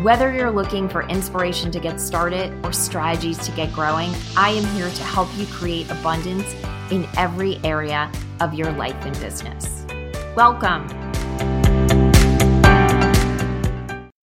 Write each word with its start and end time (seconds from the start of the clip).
Whether 0.00 0.32
you're 0.32 0.50
looking 0.50 0.88
for 0.88 1.02
inspiration 1.02 1.70
to 1.70 1.78
get 1.78 2.00
started 2.00 2.52
or 2.64 2.72
strategies 2.72 3.36
to 3.46 3.52
get 3.52 3.72
growing, 3.72 4.10
I 4.36 4.48
am 4.48 4.64
here 4.74 4.88
to 4.88 5.02
help 5.04 5.28
you 5.36 5.46
create 5.46 5.88
abundance 5.90 6.54
in 6.90 7.06
every 7.18 7.60
area 7.62 8.10
of 8.40 8.54
your 8.54 8.72
life 8.72 8.96
and 9.04 9.12
business. 9.20 9.84
Welcome. 10.34 10.88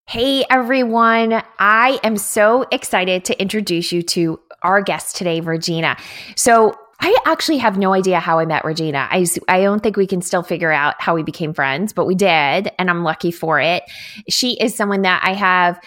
Hey 0.07 0.43
everyone, 0.49 1.43
I 1.59 1.99
am 2.03 2.17
so 2.17 2.65
excited 2.71 3.23
to 3.25 3.39
introduce 3.39 3.91
you 3.91 4.01
to 4.01 4.39
our 4.63 4.81
guest 4.81 5.15
today, 5.15 5.39
Regena. 5.39 5.99
So, 6.35 6.75
I 7.01 7.17
actually 7.25 7.59
have 7.59 7.77
no 7.77 7.93
idea 7.93 8.19
how 8.19 8.39
I 8.39 8.45
met 8.45 8.63
Regena. 8.63 9.07
I, 9.09 9.25
I 9.47 9.61
don't 9.61 9.81
think 9.81 9.95
we 9.95 10.05
can 10.05 10.21
still 10.21 10.43
figure 10.43 10.71
out 10.71 10.95
how 10.99 11.15
we 11.15 11.23
became 11.23 11.53
friends, 11.53 11.93
but 11.93 12.05
we 12.05 12.15
did, 12.15 12.71
and 12.77 12.89
I'm 12.89 13.03
lucky 13.03 13.31
for 13.31 13.59
it. 13.61 13.83
She 14.27 14.59
is 14.59 14.75
someone 14.75 15.03
that 15.03 15.21
I 15.23 15.33
have 15.33 15.79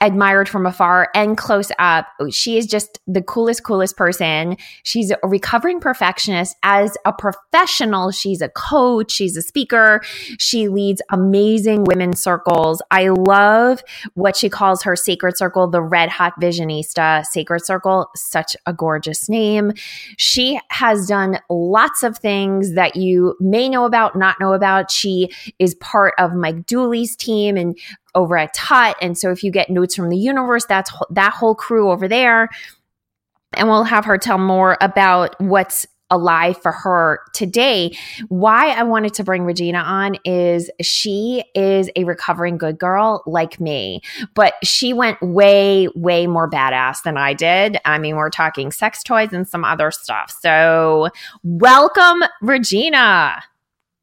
admired 0.00 0.48
from 0.48 0.64
afar 0.64 1.08
and 1.14 1.36
close 1.36 1.72
up. 1.78 2.06
She 2.30 2.56
is 2.56 2.66
just 2.66 3.00
the 3.06 3.22
coolest, 3.22 3.64
coolest 3.64 3.96
person. 3.96 4.56
She's 4.84 5.10
a 5.10 5.18
recovering 5.24 5.80
perfectionist. 5.80 6.56
As 6.62 6.96
a 7.04 7.12
professional, 7.12 8.12
she's 8.12 8.40
a 8.40 8.48
coach, 8.48 9.10
she's 9.10 9.36
a 9.36 9.42
speaker. 9.42 10.00
She 10.38 10.68
leads 10.68 11.02
amazing 11.10 11.84
women's 11.84 12.22
circles. 12.22 12.80
I 12.90 13.08
love 13.08 13.82
what 14.14 14.36
she 14.36 14.48
calls 14.48 14.82
her 14.84 14.94
sacred 14.94 15.36
circle, 15.36 15.68
the 15.68 15.82
Red 15.82 16.10
Hot 16.10 16.34
Visionista 16.40 17.24
Sacred 17.26 17.64
Circle. 17.64 18.08
Such 18.14 18.56
a 18.66 18.72
gorgeous 18.72 19.28
name. 19.28 19.72
She 20.16 20.60
has 20.70 21.06
done 21.06 21.40
lots 21.50 22.02
of 22.04 22.18
things 22.18 22.74
that 22.74 22.94
you 22.94 23.36
may 23.40 23.68
know 23.68 23.84
about, 23.84 24.16
not 24.16 24.36
know 24.38 24.52
about. 24.52 24.90
She 24.90 25.30
is 25.58 25.74
part 25.76 26.14
of 26.18 26.34
Mike 26.34 26.66
Dooley's 26.66 27.16
team 27.16 27.56
and 27.56 27.76
over 28.14 28.36
at 28.36 28.54
Tut. 28.54 28.96
And 29.00 29.16
so 29.16 29.30
if 29.30 29.42
you 29.42 29.50
get 29.50 29.70
notes 29.70 29.94
from 29.94 30.08
the 30.08 30.16
universe, 30.16 30.64
that's 30.66 30.92
that 31.10 31.32
whole 31.32 31.54
crew 31.54 31.90
over 31.90 32.08
there. 32.08 32.48
And 33.54 33.68
we'll 33.68 33.84
have 33.84 34.04
her 34.04 34.18
tell 34.18 34.38
more 34.38 34.76
about 34.80 35.40
what's 35.40 35.86
alive 36.10 36.60
for 36.60 36.72
her 36.72 37.20
today. 37.34 37.96
Why 38.28 38.70
I 38.70 38.82
wanted 38.82 39.14
to 39.14 39.24
bring 39.24 39.42
Regena 39.42 39.84
on 39.84 40.16
is 40.24 40.70
she 40.80 41.44
is 41.54 41.90
a 41.96 42.04
recovering 42.04 42.56
good 42.58 42.78
girl 42.78 43.22
like 43.26 43.60
me, 43.60 44.00
but 44.34 44.54
she 44.62 44.92
went 44.92 45.20
way, 45.20 45.88
way 45.94 46.26
more 46.26 46.48
badass 46.48 47.02
than 47.02 47.16
I 47.16 47.34
did. 47.34 47.78
I 47.84 47.98
mean, 47.98 48.16
we're 48.16 48.30
talking 48.30 48.72
sex 48.72 49.02
toys 49.02 49.32
and 49.32 49.46
some 49.46 49.64
other 49.64 49.90
stuff. 49.90 50.34
So, 50.40 51.08
welcome, 51.42 52.22
Regena. 52.42 53.42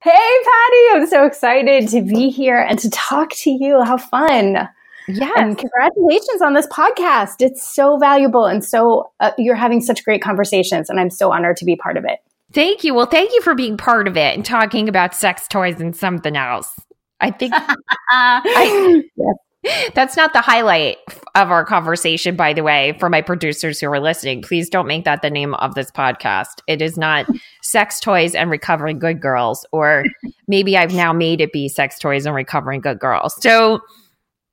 Hey, 0.05 0.11
Patty, 0.11 0.83
I'm 0.91 1.07
so 1.07 1.25
excited 1.25 1.87
to 1.87 2.03
be 2.03 2.29
here 2.29 2.59
and 2.59 2.77
to 2.77 2.91
talk 2.91 3.31
to 3.37 3.49
you. 3.49 3.81
How 3.83 3.97
fun. 3.97 4.69
Yeah. 5.07 5.31
And 5.35 5.57
congratulations 5.57 6.43
on 6.43 6.53
this 6.53 6.67
podcast. 6.67 7.37
It's 7.39 7.67
so 7.67 7.97
valuable. 7.97 8.45
And 8.45 8.63
so 8.63 9.11
uh, 9.19 9.31
you're 9.39 9.55
having 9.55 9.81
such 9.81 10.05
great 10.05 10.21
conversations. 10.21 10.91
And 10.91 10.99
I'm 10.99 11.09
so 11.09 11.33
honored 11.33 11.57
to 11.57 11.65
be 11.65 11.75
part 11.75 11.97
of 11.97 12.05
it. 12.05 12.19
Thank 12.53 12.83
you. 12.83 12.93
Well, 12.93 13.07
thank 13.07 13.33
you 13.33 13.41
for 13.41 13.55
being 13.55 13.77
part 13.77 14.07
of 14.07 14.15
it 14.15 14.35
and 14.35 14.45
talking 14.45 14.87
about 14.87 15.15
sex 15.15 15.47
toys 15.47 15.81
and 15.81 15.95
something 15.95 16.37
else. 16.37 16.71
I 17.19 17.31
think 17.31 17.55
I, 18.11 19.01
yes. 19.17 19.35
That's 19.93 20.17
not 20.17 20.33
the 20.33 20.41
highlight 20.41 20.97
of 21.35 21.51
our 21.51 21.65
conversation, 21.65 22.35
by 22.35 22.53
the 22.53 22.63
way, 22.63 22.95
for 22.99 23.09
my 23.09 23.21
producers 23.21 23.79
who 23.79 23.91
are 23.91 23.99
listening. 23.99 24.41
Please 24.41 24.69
don't 24.69 24.87
make 24.87 25.05
that 25.05 25.21
the 25.21 25.29
name 25.29 25.53
of 25.55 25.75
this 25.75 25.91
podcast. 25.91 26.61
It 26.67 26.81
is 26.81 26.97
not 26.97 27.27
sex 27.61 27.99
toys 27.99 28.35
and 28.35 28.49
recovering 28.49 28.99
good 28.99 29.21
girls, 29.21 29.65
or 29.71 30.05
maybe 30.47 30.77
I've 30.77 30.93
now 30.93 31.13
made 31.13 31.41
it 31.41 31.51
be 31.51 31.67
sex 31.67 31.99
toys 31.99 32.25
and 32.25 32.35
recovering 32.35 32.81
good 32.81 32.99
girls. 32.99 33.41
So, 33.41 33.81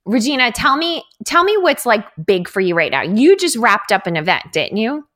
Regena, 0.07 0.51
tell 0.53 0.77
me, 0.77 1.03
tell 1.25 1.43
me 1.43 1.57
what's 1.57 1.85
like 1.85 2.05
big 2.25 2.49
for 2.49 2.59
you 2.59 2.75
right 2.75 2.91
now. 2.91 3.01
You 3.01 3.37
just 3.37 3.55
wrapped 3.55 3.91
up 3.91 4.07
an 4.07 4.17
event, 4.17 4.43
didn't 4.51 4.77
you? 4.77 5.07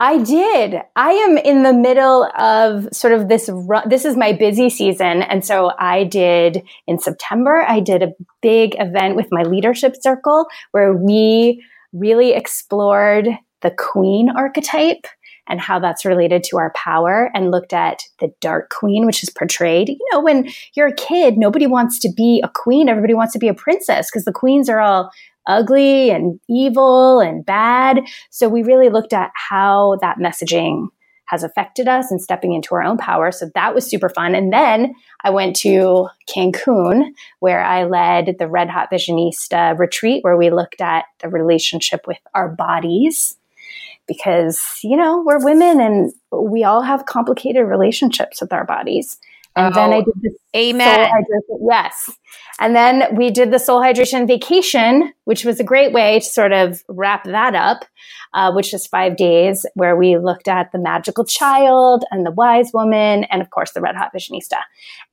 I 0.00 0.18
did. 0.18 0.82
I 0.96 1.12
am 1.12 1.38
in 1.38 1.62
the 1.62 1.72
middle 1.72 2.24
of 2.36 2.88
sort 2.92 3.12
of 3.12 3.28
this 3.28 3.48
run. 3.52 3.88
This 3.88 4.04
is 4.04 4.16
my 4.16 4.32
busy 4.32 4.68
season. 4.68 5.22
And 5.22 5.44
so 5.44 5.72
I 5.78 6.04
did 6.04 6.62
in 6.86 6.98
September, 6.98 7.64
I 7.66 7.80
did 7.80 8.02
a 8.02 8.12
big 8.42 8.74
event 8.78 9.14
with 9.14 9.28
my 9.30 9.42
leadership 9.42 9.94
circle 10.00 10.46
where 10.72 10.92
we 10.92 11.64
really 11.92 12.32
explored 12.32 13.28
the 13.62 13.70
queen 13.70 14.30
archetype 14.36 15.06
and 15.46 15.60
how 15.60 15.78
that's 15.78 16.04
related 16.04 16.42
to 16.42 16.58
our 16.58 16.72
power 16.74 17.30
and 17.34 17.50
looked 17.50 17.72
at 17.72 18.02
the 18.18 18.32
dark 18.40 18.70
queen, 18.70 19.06
which 19.06 19.22
is 19.22 19.30
portrayed. 19.30 19.90
You 19.90 20.08
know, 20.12 20.20
when 20.20 20.48
you're 20.74 20.88
a 20.88 20.94
kid, 20.94 21.36
nobody 21.36 21.66
wants 21.66 21.98
to 22.00 22.10
be 22.14 22.40
a 22.42 22.50
queen. 22.52 22.88
Everybody 22.88 23.14
wants 23.14 23.32
to 23.34 23.38
be 23.38 23.48
a 23.48 23.54
princess 23.54 24.10
because 24.10 24.24
the 24.24 24.32
queens 24.32 24.68
are 24.68 24.80
all 24.80 25.10
ugly 25.46 26.10
and 26.10 26.40
evil 26.48 27.20
and 27.20 27.44
bad. 27.44 28.00
So 28.30 28.48
we 28.48 28.62
really 28.62 28.88
looked 28.88 29.12
at 29.12 29.30
how 29.34 29.98
that 30.00 30.18
messaging 30.18 30.88
has 31.26 31.42
affected 31.42 31.88
us 31.88 32.10
and 32.10 32.20
stepping 32.20 32.52
into 32.52 32.74
our 32.74 32.82
own 32.82 32.98
power. 32.98 33.32
So 33.32 33.50
that 33.54 33.74
was 33.74 33.88
super 33.88 34.08
fun. 34.08 34.34
And 34.34 34.52
then 34.52 34.94
I 35.22 35.30
went 35.30 35.56
to 35.56 36.08
Cancun 36.28 37.12
where 37.40 37.64
I 37.64 37.84
led 37.84 38.36
the 38.38 38.48
Red 38.48 38.68
Hot 38.68 38.90
Visionista 38.90 39.78
retreat 39.78 40.22
where 40.22 40.36
we 40.36 40.50
looked 40.50 40.80
at 40.80 41.06
the 41.20 41.28
relationship 41.28 42.06
with 42.06 42.18
our 42.34 42.48
bodies 42.48 43.36
because, 44.06 44.78
you 44.82 44.96
know, 44.96 45.22
we're 45.24 45.42
women 45.42 45.80
and 45.80 46.12
we 46.30 46.62
all 46.62 46.82
have 46.82 47.06
complicated 47.06 47.66
relationships 47.66 48.40
with 48.40 48.52
our 48.52 48.66
bodies. 48.66 49.18
And 49.56 49.72
oh, 49.72 49.76
then 49.76 49.92
I 49.92 49.96
oh, 49.98 50.04
did 50.04 50.14
the 50.20 50.58
amen. 50.58 51.10
Yes. 51.68 52.10
And 52.60 52.74
then 52.74 53.14
we 53.16 53.30
did 53.30 53.52
the 53.52 53.58
soul 53.58 53.80
hydration 53.80 54.26
vacation, 54.26 55.12
which 55.24 55.44
was 55.44 55.60
a 55.60 55.64
great 55.64 55.92
way 55.92 56.20
to 56.20 56.24
sort 56.24 56.52
of 56.52 56.82
wrap 56.88 57.24
that 57.24 57.54
up, 57.54 57.84
uh, 58.32 58.52
which 58.52 58.72
was 58.72 58.86
five 58.86 59.16
days 59.16 59.64
where 59.74 59.96
we 59.96 60.18
looked 60.18 60.48
at 60.48 60.72
the 60.72 60.78
magical 60.78 61.24
child 61.24 62.04
and 62.10 62.26
the 62.26 62.30
wise 62.32 62.70
woman 62.72 63.24
and 63.24 63.42
of 63.42 63.50
course 63.50 63.72
the 63.72 63.80
red 63.80 63.96
hot 63.96 64.12
visionista. 64.14 64.58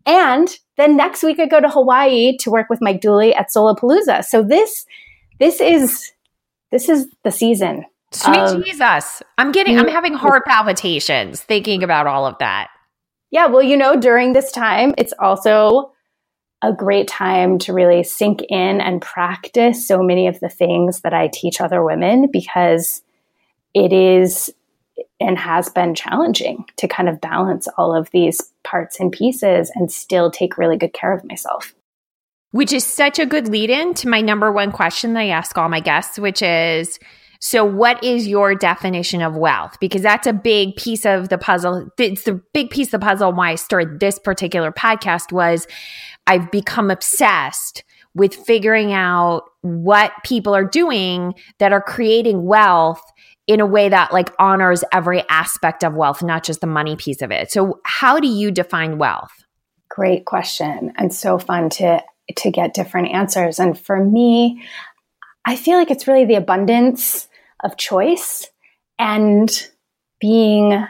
And 0.05 0.49
then 0.77 0.97
next 0.97 1.23
week 1.23 1.39
I 1.39 1.45
go 1.45 1.59
to 1.59 1.69
Hawaii 1.69 2.37
to 2.37 2.51
work 2.51 2.69
with 2.69 2.81
Mike 2.81 3.01
Dooley 3.01 3.35
at 3.35 3.49
Soulapalooza. 3.55 4.23
So 4.23 4.43
this, 4.43 4.85
this 5.39 5.61
is, 5.61 6.11
this 6.71 6.89
is 6.89 7.07
the 7.23 7.31
season. 7.31 7.85
Sweet 8.11 8.65
Jesus. 8.65 9.23
I'm 9.37 9.51
getting, 9.51 9.79
I'm 9.79 9.87
having 9.87 10.13
heart 10.13 10.45
palpitations 10.45 11.41
thinking 11.41 11.81
about 11.81 12.07
all 12.07 12.25
of 12.25 12.37
that. 12.39 12.69
Yeah, 13.31 13.47
well, 13.47 13.63
you 13.63 13.77
know, 13.77 13.95
during 13.95 14.33
this 14.33 14.51
time, 14.51 14.93
it's 14.97 15.13
also 15.17 15.93
a 16.61 16.71
great 16.71 17.07
time 17.07 17.57
to 17.59 17.73
really 17.73 18.03
sink 18.03 18.41
in 18.49 18.81
and 18.81 19.01
practice 19.01 19.87
so 19.87 20.03
many 20.03 20.27
of 20.27 20.39
the 20.41 20.49
things 20.49 21.01
that 21.01 21.13
I 21.13 21.29
teach 21.33 21.59
other 21.59 21.83
women 21.83 22.29
because 22.31 23.01
it 23.73 23.91
is 23.91 24.53
and 25.19 25.37
has 25.37 25.69
been 25.69 25.95
challenging 25.95 26.65
to 26.77 26.87
kind 26.87 27.09
of 27.09 27.21
balance 27.21 27.67
all 27.77 27.95
of 27.95 28.09
these 28.11 28.41
parts 28.63 28.99
and 28.99 29.11
pieces 29.11 29.71
and 29.73 29.91
still 29.91 30.29
take 30.29 30.57
really 30.57 30.77
good 30.77 30.93
care 30.93 31.13
of 31.13 31.23
myself. 31.23 31.73
Which 32.51 32.73
is 32.73 32.85
such 32.85 33.17
a 33.17 33.25
good 33.25 33.47
lead 33.47 33.69
in 33.69 33.93
to 33.95 34.09
my 34.09 34.19
number 34.21 34.51
one 34.51 34.71
question 34.71 35.13
that 35.13 35.21
I 35.21 35.29
ask 35.29 35.57
all 35.57 35.69
my 35.69 35.79
guests, 35.79 36.19
which 36.19 36.41
is 36.41 36.99
so, 37.43 37.65
what 37.65 38.03
is 38.03 38.27
your 38.27 38.53
definition 38.53 39.23
of 39.23 39.35
wealth? 39.35 39.75
Because 39.79 40.03
that's 40.03 40.27
a 40.27 40.33
big 40.33 40.75
piece 40.75 41.07
of 41.07 41.29
the 41.29 41.39
puzzle. 41.39 41.89
It's 41.97 42.23
the 42.23 42.39
big 42.53 42.69
piece 42.69 42.93
of 42.93 42.99
the 43.01 43.05
puzzle. 43.05 43.33
Why 43.33 43.51
I 43.51 43.55
started 43.55 43.99
this 43.99 44.19
particular 44.19 44.71
podcast 44.71 45.31
was 45.31 45.65
I've 46.27 46.51
become 46.51 46.91
obsessed 46.91 47.83
with 48.13 48.35
figuring 48.35 48.93
out 48.93 49.41
what 49.61 50.11
people 50.23 50.53
are 50.53 50.63
doing 50.63 51.33
that 51.57 51.73
are 51.73 51.81
creating 51.81 52.45
wealth 52.45 53.01
in 53.47 53.59
a 53.59 53.65
way 53.65 53.89
that 53.89 54.13
like 54.13 54.29
honors 54.37 54.83
every 54.93 55.27
aspect 55.27 55.83
of 55.83 55.95
wealth, 55.95 56.21
not 56.21 56.43
just 56.43 56.61
the 56.61 56.67
money 56.67 56.95
piece 56.95 57.23
of 57.23 57.31
it. 57.31 57.51
So, 57.51 57.79
how 57.83 58.19
do 58.19 58.27
you 58.27 58.51
define 58.51 58.99
wealth? 58.99 59.31
Great 59.89 60.25
question, 60.25 60.93
and 60.95 61.11
so 61.11 61.39
fun 61.39 61.71
to 61.71 62.03
to 62.35 62.51
get 62.51 62.75
different 62.75 63.07
answers. 63.07 63.57
And 63.57 63.77
for 63.79 64.05
me, 64.05 64.61
I 65.43 65.55
feel 65.55 65.79
like 65.79 65.89
it's 65.89 66.07
really 66.07 66.25
the 66.25 66.35
abundance 66.35 67.27
of 67.63 67.77
choice 67.77 68.49
and 68.99 69.69
being 70.19 70.85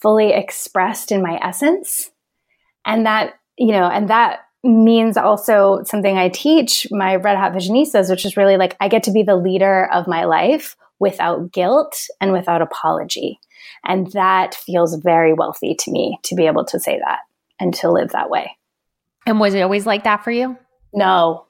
fully 0.00 0.32
expressed 0.32 1.12
in 1.12 1.22
my 1.22 1.38
essence. 1.42 2.10
And 2.84 3.06
that, 3.06 3.34
you 3.56 3.72
know, 3.72 3.88
and 3.88 4.10
that 4.10 4.40
means 4.62 5.16
also 5.16 5.82
something 5.84 6.16
I 6.16 6.28
teach 6.28 6.86
my 6.90 7.16
Red 7.16 7.36
Hot 7.36 7.52
Visionistas, 7.52 8.10
which 8.10 8.24
is 8.24 8.36
really 8.36 8.56
like 8.56 8.76
I 8.80 8.88
get 8.88 9.04
to 9.04 9.12
be 9.12 9.22
the 9.22 9.36
leader 9.36 9.88
of 9.92 10.06
my 10.06 10.24
life 10.24 10.76
without 10.98 11.52
guilt 11.52 11.96
and 12.20 12.32
without 12.32 12.62
apology. 12.62 13.38
And 13.84 14.10
that 14.12 14.54
feels 14.54 14.96
very 14.96 15.32
wealthy 15.32 15.74
to 15.80 15.90
me 15.90 16.18
to 16.24 16.34
be 16.34 16.46
able 16.46 16.64
to 16.66 16.80
say 16.80 16.98
that 16.98 17.20
and 17.60 17.72
to 17.74 17.90
live 17.90 18.10
that 18.10 18.30
way. 18.30 18.56
And 19.26 19.40
was 19.40 19.54
it 19.54 19.60
always 19.60 19.86
like 19.86 20.04
that 20.04 20.24
for 20.24 20.30
you? 20.30 20.56
No. 20.92 21.46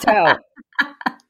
so, 0.00 0.38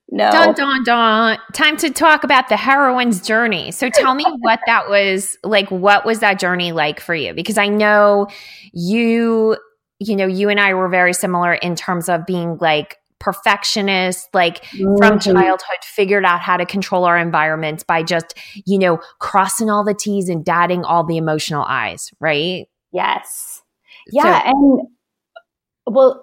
no. 0.08 0.30
Dun, 0.30 0.54
dun, 0.54 0.84
dun. 0.84 1.38
Time 1.52 1.76
to 1.78 1.90
talk 1.90 2.22
about 2.22 2.48
the 2.48 2.56
heroine's 2.56 3.20
journey. 3.20 3.72
So 3.72 3.90
tell 3.90 4.14
me 4.14 4.24
what 4.38 4.60
that 4.66 4.88
was 4.88 5.36
like. 5.42 5.70
What 5.70 6.04
was 6.04 6.20
that 6.20 6.38
journey 6.38 6.72
like 6.72 7.00
for 7.00 7.14
you? 7.14 7.34
Because 7.34 7.58
I 7.58 7.68
know 7.68 8.28
you, 8.72 9.56
you 9.98 10.14
know, 10.14 10.26
you 10.26 10.48
and 10.48 10.60
I 10.60 10.74
were 10.74 10.88
very 10.88 11.12
similar 11.12 11.54
in 11.54 11.74
terms 11.74 12.08
of 12.08 12.24
being 12.24 12.58
like 12.60 12.98
perfectionist 13.18 14.28
like 14.34 14.62
mm-hmm. 14.66 14.94
from 14.98 15.18
childhood 15.18 15.78
figured 15.82 16.24
out 16.24 16.40
how 16.40 16.56
to 16.56 16.66
control 16.66 17.04
our 17.04 17.16
environments 17.16 17.82
by 17.82 18.02
just 18.02 18.34
you 18.66 18.78
know 18.78 18.98
crossing 19.20 19.70
all 19.70 19.82
the 19.82 19.94
t's 19.94 20.28
and 20.28 20.44
dotting 20.44 20.84
all 20.84 21.02
the 21.02 21.16
emotional 21.16 21.64
i's 21.64 22.12
right 22.20 22.68
yes 22.92 23.62
yeah 24.12 24.42
so, 24.42 24.50
and 24.50 24.88
well 25.86 26.22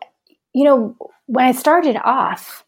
you 0.54 0.64
know 0.64 0.96
when 1.26 1.46
i 1.46 1.52
started 1.52 1.98
off 2.04 2.64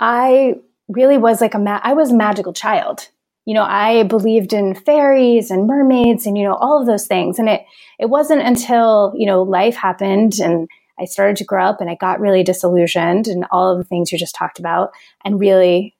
i 0.00 0.54
really 0.88 1.18
was 1.18 1.40
like 1.40 1.54
a 1.54 1.58
ma- 1.58 1.80
i 1.82 1.92
was 1.92 2.10
a 2.10 2.16
magical 2.16 2.52
child 2.52 3.08
you 3.44 3.54
know 3.54 3.64
i 3.64 4.02
believed 4.04 4.52
in 4.52 4.74
fairies 4.74 5.50
and 5.50 5.66
mermaids 5.66 6.26
and 6.26 6.36
you 6.36 6.44
know 6.44 6.54
all 6.54 6.80
of 6.80 6.86
those 6.86 7.06
things 7.06 7.38
and 7.38 7.48
it 7.48 7.62
it 7.98 8.06
wasn't 8.10 8.42
until 8.42 9.12
you 9.16 9.26
know 9.26 9.42
life 9.42 9.76
happened 9.76 10.34
and 10.40 10.68
I 11.00 11.06
started 11.06 11.36
to 11.38 11.44
grow 11.44 11.64
up 11.64 11.80
and 11.80 11.90
I 11.90 11.96
got 11.96 12.20
really 12.20 12.42
disillusioned 12.42 13.26
and 13.26 13.44
all 13.50 13.72
of 13.72 13.78
the 13.78 13.84
things 13.84 14.12
you 14.12 14.18
just 14.18 14.34
talked 14.34 14.58
about 14.58 14.90
and 15.24 15.40
really, 15.40 15.96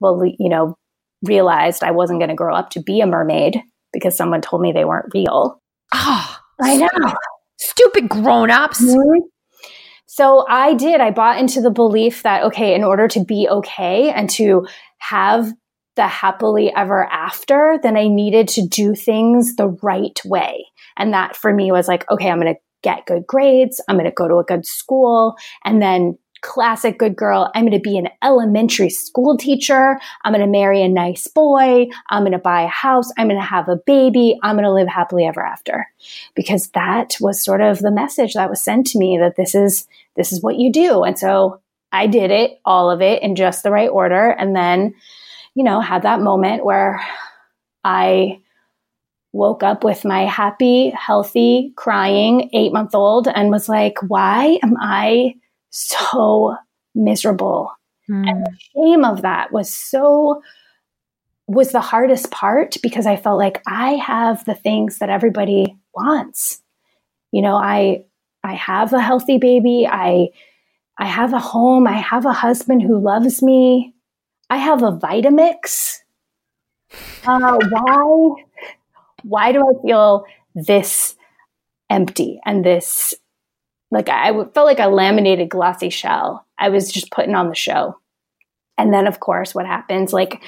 well, 0.00 0.24
you 0.24 0.48
know, 0.48 0.76
realized 1.22 1.82
I 1.82 1.92
wasn't 1.92 2.20
going 2.20 2.30
to 2.30 2.34
grow 2.34 2.54
up 2.54 2.70
to 2.70 2.82
be 2.82 3.00
a 3.00 3.06
mermaid 3.06 3.60
because 3.92 4.16
someone 4.16 4.40
told 4.40 4.62
me 4.62 4.72
they 4.72 4.84
weren't 4.84 5.12
real. 5.14 5.60
Oh, 5.94 6.38
I 6.60 6.76
know. 6.76 7.14
Stupid 7.58 8.08
grown 8.08 8.50
ups. 8.50 8.82
Mm-hmm. 8.82 9.26
So 10.10 10.46
I 10.48 10.72
did. 10.72 11.02
I 11.02 11.10
bought 11.10 11.38
into 11.38 11.60
the 11.60 11.70
belief 11.70 12.22
that, 12.22 12.42
okay, 12.44 12.74
in 12.74 12.82
order 12.82 13.08
to 13.08 13.22
be 13.22 13.46
okay 13.46 14.10
and 14.10 14.30
to 14.30 14.66
have 14.96 15.52
the 15.96 16.08
happily 16.08 16.72
ever 16.74 17.04
after, 17.04 17.78
then 17.82 17.94
I 17.94 18.08
needed 18.08 18.48
to 18.48 18.66
do 18.66 18.94
things 18.94 19.56
the 19.56 19.68
right 19.82 20.18
way. 20.24 20.64
And 20.96 21.12
that 21.12 21.36
for 21.36 21.52
me 21.52 21.70
was 21.70 21.88
like, 21.88 22.10
okay, 22.10 22.30
I'm 22.30 22.40
going 22.40 22.54
to 22.54 22.60
get 22.82 23.04
good 23.04 23.26
grades. 23.26 23.82
I'm 23.86 23.96
going 23.96 24.06
to 24.06 24.10
go 24.10 24.28
to 24.28 24.36
a 24.36 24.44
good 24.44 24.64
school. 24.64 25.34
And 25.62 25.82
then 25.82 26.16
classic 26.42 26.98
good 26.98 27.16
girl. 27.16 27.50
I'm 27.54 27.64
going 27.64 27.72
to 27.72 27.80
be 27.80 27.98
an 27.98 28.08
elementary 28.22 28.90
school 28.90 29.36
teacher. 29.36 29.98
I'm 30.24 30.32
going 30.32 30.44
to 30.44 30.50
marry 30.50 30.82
a 30.82 30.88
nice 30.88 31.26
boy. 31.26 31.86
I'm 32.10 32.22
going 32.22 32.32
to 32.32 32.38
buy 32.38 32.62
a 32.62 32.68
house. 32.68 33.10
I'm 33.18 33.28
going 33.28 33.40
to 33.40 33.46
have 33.46 33.68
a 33.68 33.76
baby. 33.76 34.38
I'm 34.42 34.56
going 34.56 34.64
to 34.64 34.72
live 34.72 34.88
happily 34.88 35.24
ever 35.26 35.44
after. 35.44 35.86
Because 36.34 36.68
that 36.70 37.16
was 37.20 37.42
sort 37.42 37.60
of 37.60 37.78
the 37.78 37.90
message 37.90 38.34
that 38.34 38.50
was 38.50 38.62
sent 38.62 38.86
to 38.88 38.98
me 38.98 39.18
that 39.18 39.36
this 39.36 39.54
is, 39.54 39.86
this 40.16 40.32
is 40.32 40.42
what 40.42 40.56
you 40.56 40.72
do. 40.72 41.02
And 41.02 41.18
so 41.18 41.60
I 41.92 42.06
did 42.06 42.30
it, 42.30 42.60
all 42.64 42.90
of 42.90 43.00
it 43.00 43.22
in 43.22 43.34
just 43.34 43.62
the 43.62 43.70
right 43.70 43.88
order. 43.88 44.30
And 44.30 44.54
then, 44.54 44.94
you 45.54 45.64
know, 45.64 45.80
had 45.80 46.02
that 46.02 46.20
moment 46.20 46.64
where 46.64 47.00
I 47.84 48.40
woke 49.32 49.62
up 49.62 49.84
with 49.84 50.04
my 50.04 50.24
happy, 50.24 50.90
healthy, 50.90 51.72
crying 51.76 52.50
eight 52.52 52.72
month 52.72 52.94
old 52.94 53.28
and 53.28 53.50
was 53.50 53.68
like, 53.68 53.96
why 54.06 54.58
am 54.62 54.74
I 54.80 55.34
so 55.70 56.56
miserable? 56.94 57.72
Mm. 58.10 58.28
And 58.28 58.46
the 58.46 58.58
shame 58.74 59.04
of 59.04 59.22
that 59.22 59.52
was 59.52 59.72
so, 59.72 60.42
was 61.46 61.72
the 61.72 61.80
hardest 61.80 62.30
part 62.30 62.76
because 62.82 63.06
I 63.06 63.16
felt 63.16 63.38
like 63.38 63.62
I 63.66 63.92
have 63.94 64.44
the 64.44 64.54
things 64.54 64.98
that 64.98 65.10
everybody 65.10 65.76
wants. 65.94 66.62
You 67.32 67.42
know, 67.42 67.56
I, 67.56 68.04
I 68.42 68.54
have 68.54 68.92
a 68.92 69.00
healthy 69.00 69.38
baby. 69.38 69.86
I, 69.90 70.28
I 70.98 71.06
have 71.06 71.32
a 71.32 71.38
home. 71.38 71.86
I 71.86 71.98
have 71.98 72.26
a 72.26 72.32
husband 72.32 72.82
who 72.82 72.98
loves 72.98 73.42
me. 73.42 73.94
I 74.50 74.56
have 74.56 74.82
a 74.82 74.92
Vitamix. 74.92 75.98
Uh, 77.26 77.58
why 77.70 78.44
why 79.22 79.52
do 79.52 79.60
I 79.60 79.82
feel 79.86 80.24
this 80.54 81.16
empty 81.90 82.40
and 82.44 82.64
this 82.64 83.14
like 83.90 84.08
I 84.08 84.32
felt 84.32 84.66
like 84.66 84.78
a 84.80 84.88
laminated 84.88 85.48
glossy 85.48 85.90
shell. 85.90 86.46
I 86.58 86.68
was 86.68 86.90
just 86.92 87.10
putting 87.10 87.34
on 87.34 87.48
the 87.48 87.54
show. 87.54 87.98
And 88.76 88.92
then 88.92 89.06
of 89.06 89.20
course 89.20 89.54
what 89.54 89.66
happens 89.66 90.12
like 90.12 90.42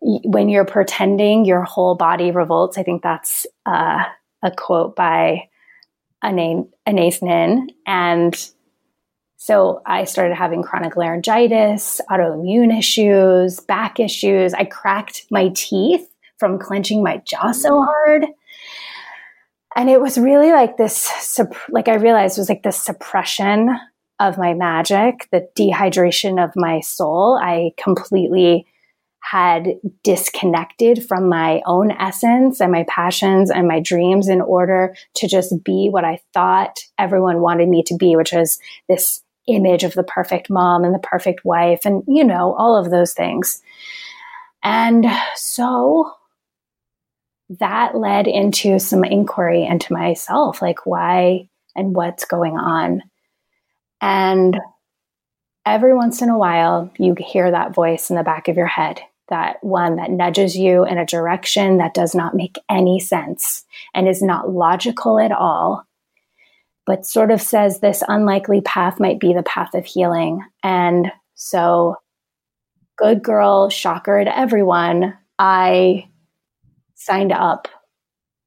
when 0.00 0.48
you're 0.48 0.66
pretending 0.66 1.44
your 1.44 1.62
whole 1.62 1.94
body 1.94 2.30
revolts. 2.30 2.78
I 2.78 2.82
think 2.82 3.02
that's 3.02 3.46
uh, 3.66 4.04
a 4.42 4.50
quote 4.50 4.94
by 4.94 5.48
Anais, 6.22 6.64
Anais 6.86 7.18
Nin. 7.22 7.68
And 7.86 8.50
so 9.36 9.82
I 9.84 10.04
started 10.04 10.34
having 10.34 10.62
chronic 10.62 10.96
laryngitis, 10.96 12.00
autoimmune 12.10 12.76
issues, 12.76 13.60
back 13.60 14.00
issues. 14.00 14.54
I 14.54 14.64
cracked 14.64 15.26
my 15.30 15.50
teeth 15.54 16.08
from 16.38 16.58
clenching 16.58 17.02
my 17.02 17.18
jaw 17.26 17.52
so 17.52 17.82
hard. 17.82 18.26
And 19.76 19.90
it 19.90 20.00
was 20.00 20.18
really 20.18 20.52
like 20.52 20.76
this, 20.76 21.40
like 21.70 21.88
I 21.88 21.96
realized 21.96 22.38
it 22.38 22.42
was 22.42 22.48
like 22.48 22.62
this 22.62 22.80
suppression 22.80 23.70
of 24.20 24.38
my 24.38 24.54
magic, 24.54 25.28
the 25.32 25.48
dehydration 25.58 26.42
of 26.42 26.52
my 26.54 26.80
soul. 26.80 27.38
I 27.42 27.72
completely 27.76 28.66
had 29.20 29.68
disconnected 30.02 31.06
from 31.08 31.28
my 31.28 31.62
own 31.66 31.90
essence 31.90 32.60
and 32.60 32.70
my 32.70 32.84
passions 32.88 33.50
and 33.50 33.66
my 33.66 33.80
dreams 33.80 34.28
in 34.28 34.40
order 34.40 34.94
to 35.14 35.26
just 35.26 35.64
be 35.64 35.88
what 35.90 36.04
I 36.04 36.20
thought 36.34 36.78
everyone 36.98 37.40
wanted 37.40 37.68
me 37.68 37.82
to 37.84 37.96
be, 37.96 38.16
which 38.16 38.32
was 38.32 38.58
this 38.88 39.22
image 39.48 39.82
of 39.82 39.94
the 39.94 40.02
perfect 40.02 40.50
mom 40.50 40.84
and 40.84 40.94
the 40.94 40.98
perfect 40.98 41.44
wife 41.44 41.80
and, 41.84 42.02
you 42.06 42.22
know, 42.22 42.54
all 42.54 42.76
of 42.76 42.90
those 42.90 43.14
things. 43.14 43.62
And 44.62 45.06
so 45.34 46.12
that 47.50 47.96
led 47.96 48.26
into 48.26 48.78
some 48.78 49.04
inquiry 49.04 49.64
into 49.64 49.92
myself, 49.92 50.62
like 50.62 50.86
why 50.86 51.48
and 51.76 51.94
what's 51.94 52.24
going 52.24 52.56
on. 52.56 53.02
And 54.00 54.58
every 55.66 55.94
once 55.94 56.22
in 56.22 56.30
a 56.30 56.38
while, 56.38 56.90
you 56.98 57.14
hear 57.18 57.50
that 57.50 57.74
voice 57.74 58.10
in 58.10 58.16
the 58.16 58.22
back 58.22 58.48
of 58.48 58.56
your 58.56 58.66
head, 58.66 59.00
that 59.28 59.62
one 59.62 59.96
that 59.96 60.10
nudges 60.10 60.56
you 60.56 60.84
in 60.84 60.98
a 60.98 61.06
direction 61.06 61.78
that 61.78 61.94
does 61.94 62.14
not 62.14 62.34
make 62.34 62.58
any 62.68 63.00
sense 63.00 63.64
and 63.94 64.08
is 64.08 64.22
not 64.22 64.50
logical 64.50 65.18
at 65.18 65.32
all, 65.32 65.84
but 66.86 67.06
sort 67.06 67.30
of 67.30 67.40
says 67.40 67.80
this 67.80 68.02
unlikely 68.08 68.60
path 68.60 69.00
might 69.00 69.20
be 69.20 69.32
the 69.32 69.42
path 69.42 69.74
of 69.74 69.86
healing. 69.86 70.42
And 70.62 71.10
so, 71.34 71.96
good 72.96 73.22
girl, 73.22 73.70
shocker 73.70 74.24
to 74.24 74.38
everyone, 74.38 75.16
I 75.38 76.08
signed 77.04 77.32
up 77.32 77.68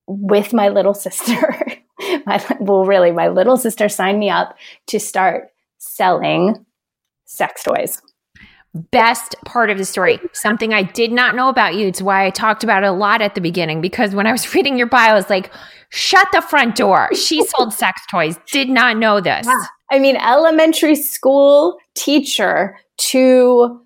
with 0.08 0.54
my 0.54 0.70
little 0.70 0.94
sister. 0.94 1.56
my, 2.26 2.44
well, 2.60 2.86
really, 2.86 3.12
my 3.12 3.28
little 3.28 3.58
sister 3.58 3.90
signed 3.90 4.20
me 4.20 4.30
up 4.30 4.56
to 4.88 5.00
start 5.00 5.50
selling 5.78 6.66
sex 7.26 7.64
toys. 7.64 8.02
Best 8.92 9.36
part 9.46 9.70
of 9.70 9.78
the 9.78 9.86
story, 9.86 10.20
something 10.34 10.74
I 10.74 10.84
did 10.84 11.12
not 11.12 11.36
know 11.36 11.50
about 11.50 11.76
you. 11.76 11.88
It's 11.88 12.02
why 12.02 12.26
I 12.26 12.30
talked 12.30 12.64
about 12.64 12.84
it 12.84 12.88
a 12.88 12.92
lot 12.92 13.22
at 13.22 13.36
the 13.36 13.42
beginning 13.42 13.82
because 13.82 14.14
when 14.14 14.28
I 14.28 14.32
was 14.32 14.54
reading 14.56 14.78
your 14.78 14.88
bio, 14.88 15.12
I 15.12 15.14
was 15.14 15.30
like, 15.30 15.52
shut 15.90 16.28
the 16.32 16.42
front 16.42 16.76
door. 16.76 17.10
She 17.14 17.46
sold 17.58 17.74
sex 17.74 18.02
toys. 18.10 18.38
Did 18.52 18.70
not 18.70 18.98
know 18.98 19.20
this. 19.20 19.46
Yeah. 19.46 19.66
I 19.90 20.00
mean, 20.00 20.18
elementary 20.18 20.96
school 20.96 21.78
teacher 21.96 22.78
to 22.98 23.82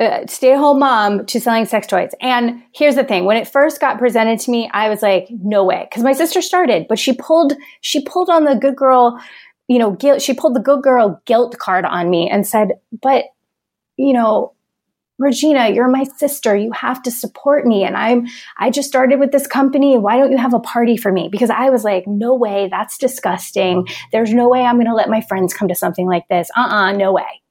uh, 0.00 0.26
stay 0.26 0.52
at 0.52 0.58
home 0.58 0.80
mom 0.80 1.24
to 1.26 1.40
selling 1.40 1.66
sex 1.66 1.86
toys. 1.86 2.10
And 2.20 2.62
here's 2.72 2.96
the 2.96 3.04
thing: 3.04 3.24
when 3.24 3.36
it 3.36 3.48
first 3.48 3.80
got 3.80 3.98
presented 3.98 4.40
to 4.40 4.50
me, 4.50 4.68
I 4.72 4.88
was 4.88 5.02
like, 5.02 5.28
"No 5.30 5.64
way!" 5.64 5.86
Because 5.88 6.02
my 6.02 6.12
sister 6.12 6.42
started, 6.42 6.86
but 6.88 6.98
she 6.98 7.12
pulled 7.12 7.54
she 7.80 8.02
pulled 8.02 8.28
on 8.28 8.44
the 8.44 8.56
good 8.56 8.76
girl, 8.76 9.20
you 9.68 9.78
know, 9.78 9.92
guilt. 9.92 10.20
She 10.22 10.34
pulled 10.34 10.56
the 10.56 10.60
good 10.60 10.82
girl 10.82 11.22
guilt 11.26 11.58
card 11.58 11.84
on 11.84 12.10
me 12.10 12.28
and 12.28 12.46
said, 12.46 12.72
"But 13.02 13.26
you 13.96 14.12
know." 14.12 14.52
Regena, 15.22 15.72
you're 15.72 15.86
my 15.86 16.02
sister. 16.02 16.56
You 16.56 16.72
have 16.72 17.00
to 17.04 17.10
support 17.12 17.64
me. 17.64 17.84
And 17.84 17.96
I'm, 17.96 18.26
I 18.58 18.68
just 18.68 18.88
started 18.88 19.20
with 19.20 19.30
this 19.30 19.46
company. 19.46 19.96
Why 19.96 20.16
don't 20.16 20.32
you 20.32 20.38
have 20.38 20.54
a 20.54 20.58
party 20.58 20.96
for 20.96 21.12
me? 21.12 21.28
Because 21.30 21.50
I 21.50 21.70
was 21.70 21.84
like, 21.84 22.04
no 22.08 22.34
way. 22.34 22.66
That's 22.68 22.98
disgusting. 22.98 23.86
There's 24.10 24.34
no 24.34 24.48
way 24.48 24.62
I'm 24.62 24.74
going 24.74 24.88
to 24.88 24.92
let 24.94 25.08
my 25.08 25.20
friends 25.20 25.54
come 25.54 25.68
to 25.68 25.74
something 25.76 26.08
like 26.08 26.26
this. 26.26 26.50
Uh 26.56 26.62
uh-uh, 26.62 26.88
uh 26.88 26.92
no 26.94 27.12
way 27.12 27.43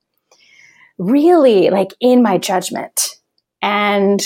really 0.98 1.70
like 1.70 1.94
in 2.00 2.22
my 2.22 2.38
judgment. 2.38 3.18
And 3.62 4.22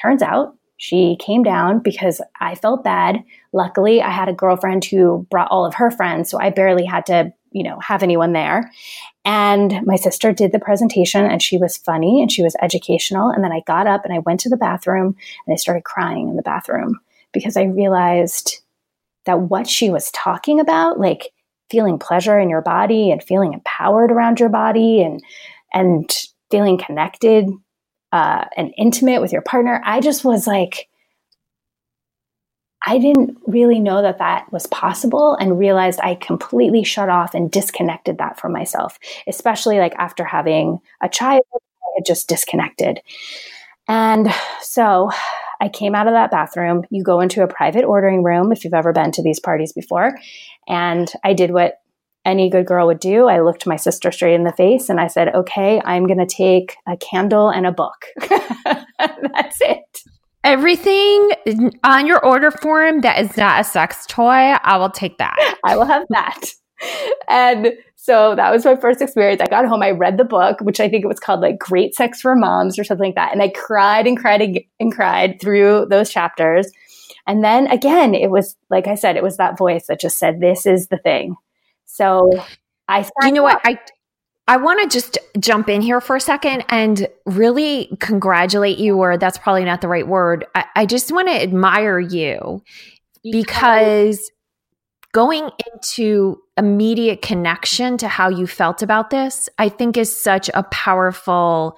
turns 0.00 0.22
out 0.22 0.56
she 0.76 1.16
came 1.20 1.42
down 1.42 1.80
because 1.80 2.22
I 2.40 2.54
felt 2.54 2.82
bad. 2.82 3.22
Luckily, 3.52 4.00
I 4.00 4.10
had 4.10 4.28
a 4.28 4.34
girlfriend 4.34 4.84
who 4.84 5.26
brought 5.30 5.50
all 5.50 5.66
of 5.66 5.74
her 5.74 5.90
friends, 5.90 6.30
so 6.30 6.40
I 6.40 6.50
barely 6.50 6.86
had 6.86 7.04
to, 7.06 7.32
you 7.52 7.62
know, 7.62 7.78
have 7.80 8.02
anyone 8.02 8.32
there. 8.32 8.70
And 9.24 9.82
my 9.84 9.96
sister 9.96 10.32
did 10.32 10.52
the 10.52 10.58
presentation 10.58 11.26
and 11.26 11.42
she 11.42 11.58
was 11.58 11.76
funny 11.76 12.22
and 12.22 12.32
she 12.32 12.42
was 12.42 12.56
educational. 12.62 13.28
And 13.28 13.44
then 13.44 13.52
I 13.52 13.60
got 13.66 13.86
up 13.86 14.04
and 14.04 14.14
I 14.14 14.20
went 14.20 14.40
to 14.40 14.48
the 14.48 14.56
bathroom 14.56 15.16
and 15.46 15.52
I 15.52 15.56
started 15.56 15.84
crying 15.84 16.30
in 16.30 16.36
the 16.36 16.42
bathroom 16.42 16.98
because 17.32 17.56
I 17.56 17.64
realized 17.64 18.62
that 19.26 19.40
what 19.40 19.68
she 19.68 19.90
was 19.90 20.10
talking 20.12 20.60
about, 20.60 20.98
like 20.98 21.32
feeling 21.70 21.98
pleasure 21.98 22.38
in 22.38 22.48
your 22.48 22.62
body 22.62 23.10
and 23.10 23.22
feeling 23.22 23.52
empowered 23.52 24.10
around 24.10 24.40
your 24.40 24.48
body 24.48 25.02
and, 25.02 25.22
and 25.72 26.10
feeling 26.50 26.78
connected 26.78 27.48
uh, 28.12 28.44
and 28.56 28.72
intimate 28.76 29.20
with 29.20 29.32
your 29.32 29.42
partner, 29.42 29.80
I 29.84 30.00
just 30.00 30.24
was 30.24 30.46
like, 30.46 30.88
I 32.86 32.98
didn't 32.98 33.36
really 33.46 33.78
know 33.78 34.02
that 34.02 34.18
that 34.18 34.50
was 34.52 34.66
possible 34.66 35.34
and 35.34 35.58
realized 35.58 36.00
I 36.02 36.14
completely 36.14 36.82
shut 36.82 37.10
off 37.10 37.34
and 37.34 37.50
disconnected 37.50 38.18
that 38.18 38.40
from 38.40 38.52
myself, 38.52 38.98
especially 39.26 39.78
like 39.78 39.94
after 39.96 40.24
having 40.24 40.78
a 41.02 41.08
child, 41.08 41.42
I 41.52 41.90
had 41.96 42.06
just 42.06 42.28
disconnected. 42.28 43.00
And 43.86 44.32
so 44.62 45.10
I 45.60 45.68
came 45.68 45.94
out 45.94 46.06
of 46.06 46.14
that 46.14 46.30
bathroom. 46.30 46.84
You 46.90 47.02
go 47.02 47.20
into 47.20 47.42
a 47.42 47.48
private 47.48 47.84
ordering 47.84 48.22
room 48.22 48.50
if 48.50 48.64
you've 48.64 48.72
ever 48.72 48.92
been 48.92 49.12
to 49.12 49.22
these 49.22 49.40
parties 49.40 49.72
before. 49.72 50.16
And 50.66 51.12
I 51.22 51.34
did 51.34 51.50
what 51.50 51.80
any 52.24 52.50
good 52.50 52.66
girl 52.66 52.86
would 52.86 53.00
do. 53.00 53.28
I 53.28 53.40
looked 53.40 53.66
my 53.66 53.76
sister 53.76 54.12
straight 54.12 54.34
in 54.34 54.44
the 54.44 54.52
face 54.52 54.88
and 54.88 55.00
I 55.00 55.06
said, 55.06 55.34
okay, 55.34 55.80
I'm 55.84 56.06
going 56.06 56.18
to 56.18 56.26
take 56.26 56.76
a 56.86 56.96
candle 56.96 57.48
and 57.48 57.66
a 57.66 57.72
book. 57.72 58.06
That's 58.28 59.58
it. 59.60 60.02
Everything 60.42 61.30
on 61.84 62.06
your 62.06 62.24
order 62.24 62.50
form 62.50 63.02
that 63.02 63.20
is 63.20 63.36
not 63.36 63.60
a 63.60 63.64
sex 63.64 64.06
toy, 64.06 64.22
I 64.62 64.76
will 64.78 64.90
take 64.90 65.18
that. 65.18 65.36
I 65.64 65.76
will 65.76 65.86
have 65.86 66.06
that. 66.10 66.40
And 67.28 67.74
so 67.96 68.34
that 68.34 68.50
was 68.50 68.64
my 68.64 68.76
first 68.76 69.02
experience. 69.02 69.42
I 69.42 69.46
got 69.46 69.66
home, 69.66 69.82
I 69.82 69.90
read 69.90 70.16
the 70.16 70.24
book, 70.24 70.60
which 70.62 70.80
I 70.80 70.88
think 70.88 71.04
it 71.04 71.08
was 71.08 71.20
called 71.20 71.40
like 71.40 71.58
Great 71.58 71.94
Sex 71.94 72.22
for 72.22 72.34
Moms 72.34 72.78
or 72.78 72.84
something 72.84 73.08
like 73.08 73.14
that. 73.16 73.32
And 73.32 73.42
I 73.42 73.48
cried 73.48 74.06
and 74.06 74.18
cried 74.18 74.64
and 74.80 74.94
cried 74.94 75.40
through 75.40 75.86
those 75.90 76.10
chapters. 76.10 76.70
And 77.26 77.44
then 77.44 77.66
again, 77.66 78.14
it 78.14 78.30
was 78.30 78.56
like 78.70 78.86
I 78.86 78.94
said, 78.94 79.16
it 79.16 79.22
was 79.22 79.36
that 79.36 79.58
voice 79.58 79.86
that 79.88 80.00
just 80.00 80.18
said, 80.18 80.40
This 80.40 80.64
is 80.64 80.88
the 80.88 80.96
thing. 80.96 81.36
So 81.92 82.30
I 82.88 83.08
You 83.22 83.32
know 83.32 83.46
up. 83.46 83.54
what? 83.54 83.62
I 83.64 83.78
I 84.48 84.56
want 84.56 84.82
to 84.82 84.88
just 84.88 85.16
jump 85.38 85.68
in 85.68 85.80
here 85.80 86.00
for 86.00 86.16
a 86.16 86.20
second 86.20 86.64
and 86.70 87.06
really 87.24 87.96
congratulate 88.00 88.78
you, 88.78 88.96
or 88.96 89.16
that's 89.16 89.38
probably 89.38 89.64
not 89.64 89.80
the 89.80 89.86
right 89.86 90.06
word. 90.06 90.44
I, 90.56 90.64
I 90.74 90.86
just 90.86 91.12
want 91.12 91.28
to 91.28 91.40
admire 91.40 92.00
you 92.00 92.62
because 93.22 94.28
going 95.12 95.50
into 95.72 96.40
immediate 96.56 97.22
connection 97.22 97.96
to 97.98 98.08
how 98.08 98.28
you 98.28 98.46
felt 98.46 98.82
about 98.82 99.10
this, 99.10 99.48
I 99.58 99.68
think 99.68 99.96
is 99.96 100.14
such 100.14 100.50
a 100.54 100.64
powerful 100.64 101.76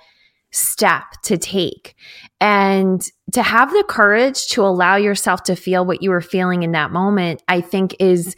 step 0.51 1.05
to 1.25 1.37
take. 1.39 1.95
And 2.41 3.03
to 3.33 3.43
have 3.43 3.71
the 3.71 3.85
courage 3.89 4.49
to 4.49 4.63
allow 4.63 4.97
yourself 4.97 5.43
to 5.45 5.57
feel 5.57 5.85
what 5.85 6.03
you 6.03 6.11
were 6.11 6.21
feeling 6.21 6.63
in 6.63 6.73
that 6.73 6.91
moment, 6.91 7.43
I 7.49 7.61
think 7.61 7.97
is 8.01 8.35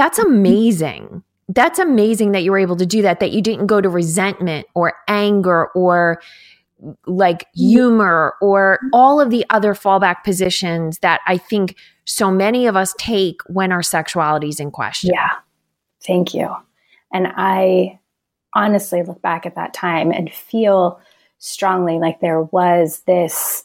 that's 0.00 0.18
amazing 0.18 1.22
that's 1.54 1.78
amazing 1.78 2.32
that 2.32 2.42
you 2.42 2.52
were 2.52 2.58
able 2.58 2.76
to 2.76 2.86
do 2.86 3.02
that, 3.02 3.20
that 3.20 3.32
you 3.32 3.42
didn't 3.42 3.66
go 3.66 3.80
to 3.80 3.88
resentment 3.88 4.66
or 4.74 4.94
anger 5.08 5.66
or 5.74 6.22
like 7.06 7.46
humor 7.54 8.34
or 8.40 8.78
all 8.92 9.20
of 9.20 9.30
the 9.30 9.44
other 9.50 9.74
fallback 9.74 10.22
positions 10.24 10.98
that 11.00 11.20
I 11.26 11.36
think 11.36 11.76
so 12.04 12.30
many 12.30 12.66
of 12.66 12.76
us 12.76 12.94
take 12.98 13.42
when 13.48 13.72
our 13.72 13.82
sexuality 13.82 14.48
is 14.48 14.60
in 14.60 14.70
question. 14.70 15.10
Yeah. 15.12 15.30
Thank 16.06 16.34
you. 16.34 16.54
And 17.12 17.26
I 17.36 17.98
honestly 18.54 19.02
look 19.02 19.20
back 19.20 19.44
at 19.44 19.56
that 19.56 19.74
time 19.74 20.12
and 20.12 20.32
feel 20.32 21.00
strongly 21.38 21.98
like 21.98 22.20
there 22.20 22.42
was 22.42 23.00
this 23.06 23.64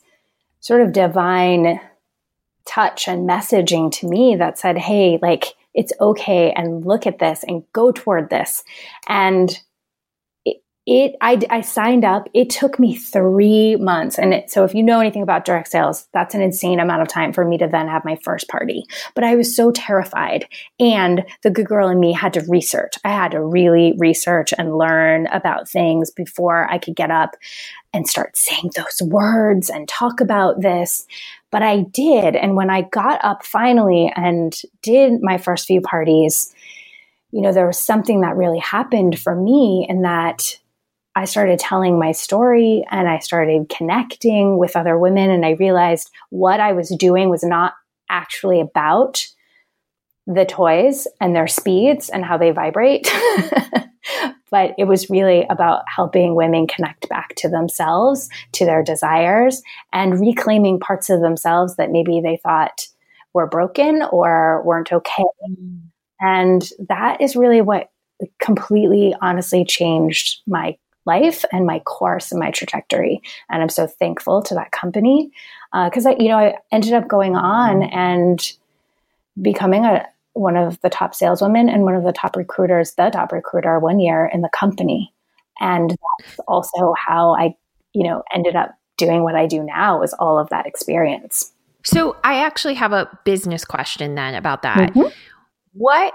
sort 0.59 0.81
of 0.81 0.91
divine 0.91 1.79
touch 2.65 3.07
and 3.07 3.29
messaging 3.29 3.91
to 3.91 4.07
me 4.07 4.35
that 4.35 4.57
said, 4.57 4.77
hey, 4.77 5.19
like, 5.21 5.53
it's 5.75 5.93
okay 6.01 6.51
and 6.53 6.85
look 6.85 7.05
at 7.05 7.19
this 7.19 7.43
and 7.47 7.63
go 7.73 7.91
toward 7.91 8.29
this. 8.29 8.63
And 9.07 9.59
it, 10.87 11.15
I, 11.19 11.39
I 11.49 11.61
signed 11.61 12.05
up. 12.05 12.29
It 12.33 12.51
took 12.51 12.77
me 12.77 12.95
three 12.95 13.75
months. 13.75 14.19
And 14.19 14.35
it, 14.35 14.51
so 14.51 14.63
if 14.65 14.75
you 14.75 14.83
know 14.83 14.99
anything 14.99 15.23
about 15.23 15.43
direct 15.43 15.71
sales, 15.71 16.07
that's 16.13 16.35
an 16.35 16.43
insane 16.43 16.79
amount 16.79 17.01
of 17.01 17.07
time 17.07 17.33
for 17.33 17.43
me 17.43 17.57
to 17.57 17.67
then 17.67 17.87
have 17.87 18.05
my 18.05 18.17
first 18.23 18.47
party. 18.47 18.85
But 19.15 19.23
I 19.23 19.35
was 19.35 19.55
so 19.55 19.71
terrified. 19.71 20.47
And 20.79 21.25
the 21.41 21.49
good 21.49 21.65
girl 21.65 21.89
in 21.89 21.99
me 21.99 22.13
had 22.13 22.33
to 22.33 22.45
research. 22.47 22.93
I 23.03 23.09
had 23.09 23.31
to 23.31 23.43
really 23.43 23.95
research 23.97 24.53
and 24.55 24.77
learn 24.77 25.25
about 25.27 25.67
things 25.67 26.11
before 26.11 26.71
I 26.71 26.77
could 26.77 26.95
get 26.95 27.09
up 27.09 27.35
and 27.91 28.07
start 28.07 28.37
saying 28.37 28.71
those 28.75 29.01
words 29.01 29.71
and 29.71 29.87
talk 29.87 30.21
about 30.21 30.61
this. 30.61 31.07
But 31.49 31.63
I 31.63 31.81
did. 31.81 32.35
And 32.35 32.55
when 32.55 32.69
I 32.69 32.83
got 32.83 33.23
up 33.23 33.43
finally 33.43 34.11
and 34.15 34.55
did 34.83 35.13
my 35.21 35.39
first 35.39 35.65
few 35.65 35.81
parties, 35.81 36.53
you 37.31 37.41
know, 37.41 37.51
there 37.51 37.65
was 37.65 37.79
something 37.79 38.21
that 38.21 38.35
really 38.35 38.59
happened 38.59 39.17
for 39.17 39.33
me 39.33 39.87
in 39.89 40.03
that 40.03 40.59
I 41.15 41.25
started 41.25 41.59
telling 41.59 41.97
my 41.97 42.11
story 42.11 42.83
and 42.91 43.07
I 43.07 43.19
started 43.19 43.69
connecting 43.69 44.57
with 44.57 44.75
other 44.75 44.99
women. 44.99 45.29
And 45.29 45.45
I 45.45 45.51
realized 45.51 46.11
what 46.29 46.59
I 46.59 46.73
was 46.73 46.89
doing 46.89 47.29
was 47.29 47.43
not 47.43 47.73
actually 48.09 48.59
about 48.59 49.25
the 50.27 50.45
toys 50.45 51.07
and 51.21 51.35
their 51.35 51.47
speeds 51.47 52.09
and 52.09 52.25
how 52.25 52.37
they 52.37 52.51
vibrate. 52.51 53.09
but 54.51 54.73
it 54.77 54.85
was 54.85 55.09
really 55.09 55.45
about 55.49 55.83
helping 55.87 56.35
women 56.35 56.67
connect 56.67 57.07
back 57.07 57.35
to 57.35 57.49
themselves, 57.49 58.29
to 58.53 58.65
their 58.65 58.83
desires, 58.83 59.61
and 59.93 60.19
reclaiming 60.19 60.79
parts 60.79 61.09
of 61.09 61.21
themselves 61.21 61.77
that 61.77 61.91
maybe 61.91 62.19
they 62.21 62.37
thought 62.37 62.87
were 63.33 63.47
broken 63.47 64.01
or 64.11 64.63
weren't 64.65 64.91
okay. 64.91 65.23
Mm. 65.49 65.81
And 66.19 66.69
that 66.87 67.21
is 67.21 67.35
really 67.35 67.61
what 67.61 67.89
completely, 68.39 69.13
honestly 69.21 69.65
changed 69.65 70.41
my 70.47 70.77
life 71.05 71.45
and 71.51 71.65
my 71.65 71.79
course 71.79 72.31
and 72.31 72.39
my 72.39 72.51
trajectory. 72.51 73.21
And 73.49 73.61
I'm 73.61 73.69
so 73.69 73.87
thankful 73.87 74.41
to 74.43 74.55
that 74.55 74.71
company 74.71 75.31
because 75.71 76.05
uh, 76.05 76.11
I, 76.11 76.15
you 76.19 76.29
know, 76.29 76.37
I 76.37 76.55
ended 76.71 76.93
up 76.93 77.07
going 77.07 77.35
on 77.35 77.81
mm. 77.81 77.93
and 77.93 78.53
becoming 79.41 79.85
a, 79.85 80.07
one 80.33 80.57
of 80.57 80.79
the 80.81 80.89
top 80.89 81.15
saleswomen 81.15 81.69
and 81.69 81.83
one 81.83 81.95
of 81.95 82.03
the 82.03 82.11
top 82.11 82.35
recruiters, 82.35 82.93
the 82.93 83.09
top 83.09 83.31
recruiter 83.31 83.79
one 83.79 83.99
year 83.99 84.29
in 84.33 84.41
the 84.41 84.49
company. 84.49 85.13
And 85.59 85.91
that's 85.91 86.39
also 86.47 86.93
how 86.97 87.35
I, 87.35 87.55
you 87.93 88.03
know, 88.03 88.23
ended 88.33 88.55
up 88.55 88.77
doing 88.97 89.23
what 89.23 89.35
I 89.35 89.45
do 89.45 89.63
now 89.63 89.99
was 89.99 90.13
all 90.13 90.39
of 90.39 90.49
that 90.49 90.65
experience. 90.65 91.51
So 91.83 92.17
I 92.23 92.43
actually 92.43 92.73
have 92.75 92.93
a 92.93 93.07
business 93.25 93.63
question 93.63 94.15
then 94.15 94.35
about 94.35 94.63
that. 94.63 94.93
Mm-hmm. 94.93 95.09
What 95.73 96.13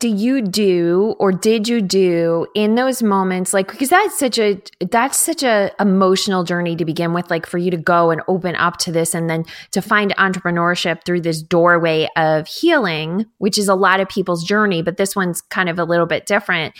do 0.00 0.08
you 0.08 0.42
do 0.42 1.14
or 1.20 1.30
did 1.30 1.68
you 1.68 1.80
do 1.80 2.46
in 2.56 2.74
those 2.74 3.04
moments 3.04 3.54
like 3.54 3.70
because 3.70 3.88
that's 3.88 4.18
such 4.18 4.36
a 4.36 4.60
that's 4.90 5.16
such 5.16 5.44
a 5.44 5.70
emotional 5.78 6.42
journey 6.42 6.74
to 6.74 6.84
begin 6.84 7.12
with 7.12 7.30
like 7.30 7.46
for 7.46 7.56
you 7.56 7.70
to 7.70 7.76
go 7.76 8.10
and 8.10 8.20
open 8.26 8.56
up 8.56 8.78
to 8.78 8.90
this 8.90 9.14
and 9.14 9.30
then 9.30 9.44
to 9.70 9.80
find 9.80 10.14
entrepreneurship 10.16 11.04
through 11.04 11.20
this 11.20 11.40
doorway 11.40 12.08
of 12.16 12.48
healing 12.48 13.26
which 13.38 13.58
is 13.58 13.68
a 13.68 13.76
lot 13.76 14.00
of 14.00 14.08
people's 14.08 14.42
journey 14.42 14.82
but 14.82 14.96
this 14.96 15.14
one's 15.14 15.40
kind 15.40 15.68
of 15.68 15.78
a 15.78 15.84
little 15.84 16.06
bit 16.06 16.26
different. 16.26 16.74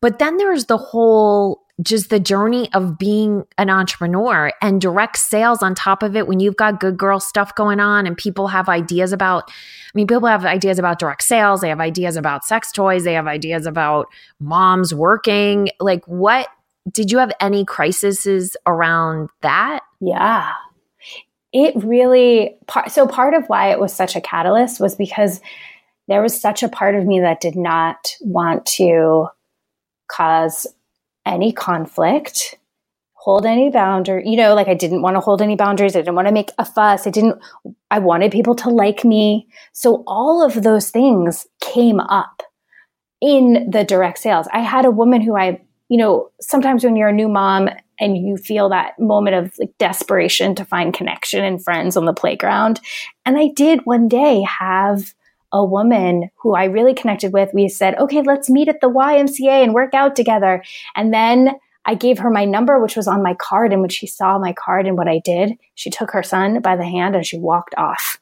But 0.00 0.18
then 0.18 0.36
there's 0.36 0.66
the 0.66 0.76
whole 0.76 1.62
just 1.82 2.08
the 2.08 2.20
journey 2.20 2.72
of 2.72 2.98
being 2.98 3.44
an 3.58 3.68
entrepreneur 3.68 4.50
and 4.62 4.80
direct 4.80 5.18
sales 5.18 5.62
on 5.62 5.74
top 5.74 6.02
of 6.02 6.16
it 6.16 6.26
when 6.26 6.40
you've 6.40 6.56
got 6.56 6.80
good 6.80 6.96
girl 6.96 7.20
stuff 7.20 7.54
going 7.54 7.80
on 7.80 8.06
and 8.06 8.16
people 8.16 8.48
have 8.48 8.68
ideas 8.68 9.12
about 9.12 9.50
I 9.50 9.52
mean 9.94 10.06
people 10.06 10.26
have 10.26 10.44
ideas 10.44 10.78
about 10.78 10.98
direct 10.98 11.22
sales, 11.22 11.60
they 11.60 11.68
have 11.68 11.80
ideas 11.80 12.16
about 12.16 12.44
sex 12.44 12.72
toys, 12.72 13.04
they 13.04 13.12
have 13.12 13.26
ideas 13.26 13.66
about 13.66 14.06
moms 14.40 14.94
working. 14.94 15.68
Like 15.78 16.06
what 16.06 16.48
did 16.90 17.12
you 17.12 17.18
have 17.18 17.32
any 17.40 17.64
crises 17.64 18.56
around 18.66 19.28
that? 19.42 19.80
Yeah. 20.00 20.52
It 21.52 21.74
really 21.76 22.56
so 22.88 23.06
part 23.06 23.34
of 23.34 23.46
why 23.48 23.70
it 23.70 23.80
was 23.80 23.92
such 23.92 24.16
a 24.16 24.20
catalyst 24.20 24.80
was 24.80 24.94
because 24.94 25.42
there 26.08 26.22
was 26.22 26.40
such 26.40 26.62
a 26.62 26.68
part 26.68 26.94
of 26.94 27.04
me 27.04 27.20
that 27.20 27.40
did 27.40 27.56
not 27.56 28.14
want 28.20 28.64
to 28.64 29.26
cause 30.08 30.66
any 31.26 31.52
conflict, 31.52 32.56
hold 33.12 33.44
any 33.44 33.70
boundary. 33.70 34.22
You 34.26 34.36
know, 34.36 34.54
like 34.54 34.68
I 34.68 34.74
didn't 34.74 35.02
want 35.02 35.16
to 35.16 35.20
hold 35.20 35.42
any 35.42 35.56
boundaries. 35.56 35.96
I 35.96 36.00
didn't 36.00 36.14
want 36.14 36.28
to 36.28 36.34
make 36.34 36.50
a 36.58 36.64
fuss. 36.64 37.06
I 37.06 37.10
didn't, 37.10 37.38
I 37.90 37.98
wanted 37.98 38.32
people 38.32 38.54
to 38.56 38.70
like 38.70 39.04
me. 39.04 39.48
So 39.72 40.04
all 40.06 40.44
of 40.44 40.62
those 40.62 40.90
things 40.90 41.46
came 41.60 42.00
up 42.00 42.42
in 43.20 43.68
the 43.70 43.84
direct 43.84 44.18
sales. 44.18 44.46
I 44.52 44.60
had 44.60 44.84
a 44.84 44.90
woman 44.90 45.20
who 45.20 45.36
I, 45.36 45.60
you 45.88 45.98
know, 45.98 46.30
sometimes 46.40 46.84
when 46.84 46.96
you're 46.96 47.08
a 47.08 47.12
new 47.12 47.28
mom 47.28 47.68
and 47.98 48.16
you 48.16 48.36
feel 48.36 48.68
that 48.68 48.98
moment 48.98 49.36
of 49.36 49.52
like 49.58 49.76
desperation 49.78 50.54
to 50.54 50.64
find 50.64 50.94
connection 50.94 51.44
and 51.44 51.62
friends 51.62 51.96
on 51.96 52.04
the 52.04 52.12
playground. 52.12 52.80
And 53.24 53.38
I 53.38 53.48
did 53.48 53.80
one 53.84 54.06
day 54.06 54.42
have 54.42 55.14
a 55.56 55.64
woman 55.64 56.30
who 56.36 56.54
I 56.54 56.64
really 56.64 56.94
connected 56.94 57.32
with. 57.32 57.50
We 57.52 57.68
said, 57.68 57.96
okay, 57.98 58.22
let's 58.22 58.50
meet 58.50 58.68
at 58.68 58.80
the 58.80 58.90
YMCA 58.90 59.62
and 59.62 59.74
work 59.74 59.94
out 59.94 60.14
together. 60.14 60.62
And 60.94 61.12
then 61.12 61.52
I 61.84 61.94
gave 61.94 62.18
her 62.18 62.30
my 62.30 62.44
number, 62.44 62.80
which 62.80 62.96
was 62.96 63.06
on 63.06 63.22
my 63.22 63.34
card. 63.34 63.72
And 63.72 63.80
when 63.80 63.90
she 63.90 64.06
saw 64.06 64.38
my 64.38 64.52
card 64.52 64.86
and 64.86 64.98
what 64.98 65.08
I 65.08 65.20
did, 65.24 65.52
she 65.74 65.90
took 65.90 66.10
her 66.10 66.22
son 66.22 66.60
by 66.60 66.76
the 66.76 66.84
hand 66.84 67.14
and 67.14 67.24
she 67.24 67.38
walked 67.38 67.74
off. 67.76 68.20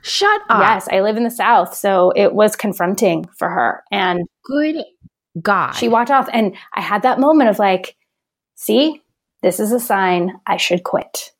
Shut 0.00 0.40
up. 0.48 0.60
Yes, 0.60 0.88
I 0.90 1.00
live 1.00 1.16
in 1.18 1.24
the 1.24 1.30
South. 1.30 1.74
So 1.74 2.12
it 2.16 2.32
was 2.32 2.56
confronting 2.56 3.26
for 3.36 3.48
her. 3.48 3.84
And 3.90 4.26
good 4.44 4.84
God. 5.40 5.72
She 5.72 5.88
walked 5.88 6.10
off. 6.10 6.28
And 6.32 6.56
I 6.74 6.80
had 6.80 7.02
that 7.02 7.20
moment 7.20 7.50
of 7.50 7.58
like, 7.58 7.96
see, 8.54 9.02
this 9.42 9.60
is 9.60 9.72
a 9.72 9.80
sign 9.80 10.40
I 10.46 10.56
should 10.56 10.82
quit. 10.82 11.32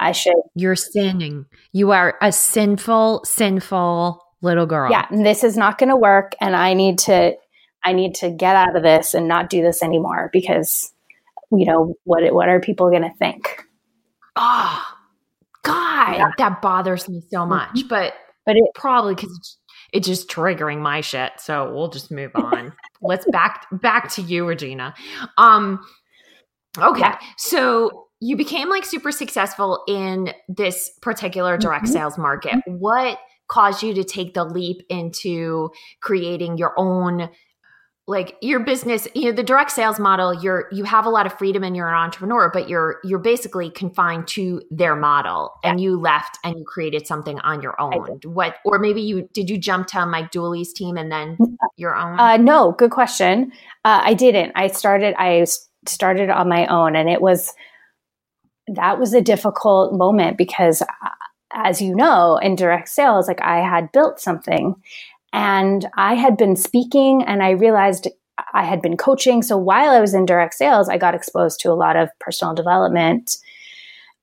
I 0.00 0.12
should. 0.12 0.34
You're 0.54 0.76
sinning. 0.76 1.46
You 1.72 1.92
are 1.92 2.16
a 2.20 2.32
sinful, 2.32 3.22
sinful 3.24 4.24
little 4.42 4.66
girl. 4.66 4.90
Yeah. 4.90 5.06
And 5.10 5.24
this 5.24 5.44
is 5.44 5.56
not 5.56 5.78
going 5.78 5.90
to 5.90 5.96
work. 5.96 6.34
And 6.40 6.56
I 6.56 6.74
need 6.74 6.98
to 7.00 7.36
I 7.84 7.92
need 7.92 8.14
to 8.16 8.30
get 8.30 8.56
out 8.56 8.76
of 8.76 8.82
this 8.82 9.14
and 9.14 9.26
not 9.26 9.48
do 9.48 9.62
this 9.62 9.82
anymore 9.82 10.28
because, 10.32 10.92
you 11.50 11.66
know, 11.66 11.94
what 12.04 12.32
what 12.32 12.48
are 12.48 12.60
people 12.60 12.90
going 12.90 13.02
to 13.02 13.14
think? 13.18 13.64
Oh, 14.36 14.84
God, 15.62 16.16
yeah. 16.16 16.30
that 16.38 16.62
bothers 16.62 17.08
me 17.08 17.22
so 17.30 17.40
mm-hmm. 17.40 17.50
much. 17.50 17.70
Mm-hmm. 17.70 17.88
But 17.88 18.14
but 18.46 18.56
it 18.56 18.64
probably 18.74 19.14
because 19.14 19.36
it's, 19.36 19.58
it's 19.92 20.06
just 20.06 20.28
triggering 20.28 20.80
my 20.80 21.00
shit. 21.00 21.32
So 21.38 21.72
we'll 21.72 21.88
just 21.88 22.10
move 22.10 22.32
on. 22.34 22.72
Let's 23.02 23.26
back 23.30 23.66
back 23.72 24.10
to 24.12 24.22
you, 24.22 24.44
Regena. 24.44 24.94
Um, 25.38 25.84
okay, 26.78 27.00
yeah. 27.00 27.18
so 27.36 28.06
you 28.20 28.36
became 28.36 28.68
like 28.68 28.84
super 28.84 29.10
successful 29.10 29.82
in 29.88 30.32
this 30.48 30.90
particular 31.00 31.56
direct 31.56 31.86
mm-hmm. 31.86 31.94
sales 31.94 32.18
market. 32.18 32.52
Mm-hmm. 32.52 32.74
What 32.74 33.18
caused 33.50 33.82
you 33.82 33.92
to 33.94 34.04
take 34.04 34.34
the 34.34 34.44
leap 34.44 34.82
into 34.88 35.70
creating 36.00 36.56
your 36.56 36.72
own 36.76 37.28
like 38.10 38.36
your 38.40 38.58
business 38.60 39.06
you 39.14 39.26
know 39.26 39.32
the 39.32 39.42
direct 39.42 39.70
sales 39.70 40.00
model 40.00 40.34
you're 40.42 40.68
you 40.72 40.82
have 40.84 41.06
a 41.06 41.08
lot 41.08 41.26
of 41.26 41.38
freedom 41.38 41.62
and 41.62 41.76
you're 41.76 41.88
an 41.88 41.94
entrepreneur 41.94 42.50
but 42.52 42.68
you're 42.68 42.98
you're 43.04 43.20
basically 43.20 43.70
confined 43.70 44.26
to 44.26 44.60
their 44.70 44.96
model 44.96 45.52
yeah. 45.62 45.70
and 45.70 45.80
you 45.80 45.98
left 45.98 46.36
and 46.42 46.56
you 46.58 46.64
created 46.64 47.06
something 47.06 47.38
on 47.40 47.62
your 47.62 47.80
own. 47.80 48.18
what 48.24 48.56
or 48.64 48.78
maybe 48.78 49.00
you 49.00 49.28
did 49.32 49.48
you 49.48 49.56
jump 49.56 49.86
to 49.86 50.04
mike 50.06 50.30
dooley's 50.32 50.72
team 50.72 50.96
and 50.96 51.12
then 51.12 51.38
your 51.76 51.94
own? 51.94 52.18
Uh, 52.18 52.36
no 52.36 52.72
good 52.72 52.90
question. 52.90 53.52
Uh, 53.84 54.00
i 54.02 54.12
didn't. 54.12 54.52
I 54.56 54.66
started 54.68 55.14
i 55.16 55.46
started 55.86 56.30
on 56.30 56.48
my 56.48 56.66
own 56.66 56.96
and 56.96 57.08
it 57.08 57.20
was 57.22 57.54
that 58.66 58.98
was 58.98 59.14
a 59.14 59.20
difficult 59.20 59.94
moment 59.94 60.36
because 60.36 60.82
as 61.52 61.80
you 61.80 61.94
know 61.94 62.38
in 62.38 62.54
direct 62.54 62.88
sales 62.88 63.28
like 63.28 63.40
i 63.42 63.58
had 63.58 63.90
built 63.92 64.20
something 64.20 64.74
and 65.32 65.88
I 65.96 66.14
had 66.14 66.36
been 66.36 66.56
speaking 66.56 67.22
and 67.22 67.42
I 67.42 67.50
realized 67.50 68.08
I 68.54 68.64
had 68.64 68.82
been 68.82 68.96
coaching. 68.96 69.42
So 69.42 69.56
while 69.56 69.90
I 69.90 70.00
was 70.00 70.14
in 70.14 70.26
direct 70.26 70.54
sales, 70.54 70.88
I 70.88 70.98
got 70.98 71.14
exposed 71.14 71.60
to 71.60 71.70
a 71.70 71.74
lot 71.74 71.96
of 71.96 72.08
personal 72.18 72.54
development 72.54 73.36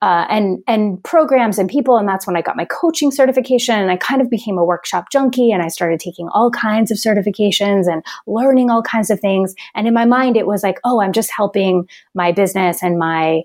uh, 0.02 0.26
and 0.30 0.64
and 0.68 1.04
programs 1.04 1.58
and 1.58 1.70
people. 1.70 1.98
And 1.98 2.08
that's 2.08 2.28
when 2.28 2.36
I 2.36 2.42
got 2.42 2.58
my 2.58 2.66
coaching 2.66 3.12
certification. 3.12 3.76
And 3.80 3.90
I 3.90 3.98
kind 3.98 4.22
of 4.22 4.30
became 4.30 4.58
a 4.58 4.66
workshop 4.66 5.06
junkie 5.12 5.52
and 5.52 5.64
I 5.64 5.70
started 5.70 6.00
taking 6.00 6.28
all 6.30 6.52
kinds 6.52 6.92
of 6.92 6.98
certifications 6.98 7.92
and 7.92 8.04
learning 8.28 8.70
all 8.70 8.84
kinds 8.84 9.10
of 9.10 9.20
things. 9.20 9.56
And 9.76 9.88
in 9.88 9.94
my 9.94 10.06
mind, 10.06 10.36
it 10.36 10.46
was 10.46 10.62
like, 10.62 10.80
oh, 10.84 11.02
I'm 11.02 11.14
just 11.14 11.32
helping 11.32 11.88
my 12.14 12.32
business 12.32 12.84
and 12.84 13.00
my 13.00 13.44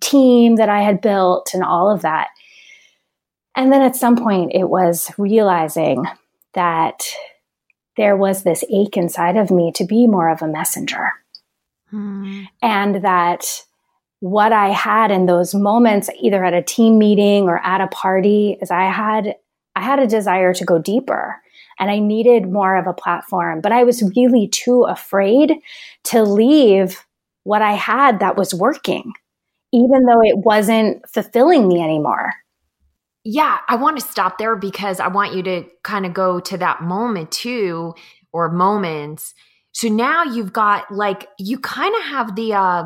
team 0.00 0.56
that 0.56 0.68
I 0.68 0.82
had 0.82 1.00
built 1.00 1.50
and 1.54 1.62
all 1.62 1.90
of 1.90 2.02
that. 2.02 2.28
And 3.58 3.72
then 3.72 3.82
at 3.82 3.96
some 3.96 4.14
point, 4.14 4.52
it 4.54 4.68
was 4.68 5.10
realizing 5.18 6.04
that 6.54 7.02
there 7.96 8.16
was 8.16 8.44
this 8.44 8.62
ache 8.72 8.96
inside 8.96 9.36
of 9.36 9.50
me 9.50 9.72
to 9.74 9.84
be 9.84 10.06
more 10.06 10.30
of 10.30 10.42
a 10.42 10.46
messenger. 10.46 11.10
Hmm. 11.90 12.44
And 12.62 13.02
that 13.02 13.64
what 14.20 14.52
I 14.52 14.68
had 14.68 15.10
in 15.10 15.26
those 15.26 15.56
moments, 15.56 16.08
either 16.20 16.44
at 16.44 16.54
a 16.54 16.62
team 16.62 16.98
meeting 16.98 17.48
or 17.48 17.58
at 17.58 17.80
a 17.80 17.88
party, 17.88 18.56
is 18.62 18.70
I 18.70 18.84
had 18.84 19.34
I 19.74 19.82
had 19.82 19.98
a 19.98 20.06
desire 20.06 20.54
to 20.54 20.64
go 20.64 20.78
deeper 20.78 21.40
and 21.80 21.90
I 21.90 21.98
needed 21.98 22.52
more 22.52 22.76
of 22.76 22.86
a 22.86 22.92
platform. 22.92 23.60
But 23.60 23.72
I 23.72 23.82
was 23.82 24.08
really 24.14 24.46
too 24.46 24.84
afraid 24.84 25.54
to 26.04 26.22
leave 26.22 27.04
what 27.42 27.62
I 27.62 27.72
had 27.72 28.20
that 28.20 28.36
was 28.36 28.54
working, 28.54 29.14
even 29.72 30.04
though 30.04 30.22
it 30.22 30.38
wasn't 30.38 31.08
fulfilling 31.10 31.66
me 31.66 31.82
anymore 31.82 32.34
yeah, 33.24 33.58
I 33.68 33.76
want 33.76 33.98
to 33.98 34.06
stop 34.06 34.38
there 34.38 34.56
because 34.56 35.00
I 35.00 35.08
want 35.08 35.34
you 35.34 35.42
to 35.42 35.64
kind 35.82 36.06
of 36.06 36.14
go 36.14 36.40
to 36.40 36.56
that 36.58 36.82
moment 36.82 37.30
too, 37.30 37.94
or 38.32 38.50
moments. 38.50 39.34
So 39.72 39.88
now 39.88 40.24
you've 40.24 40.52
got 40.52 40.90
like, 40.90 41.28
you 41.38 41.58
kind 41.58 41.94
of 41.96 42.02
have 42.02 42.36
the, 42.36 42.54
uh, 42.54 42.84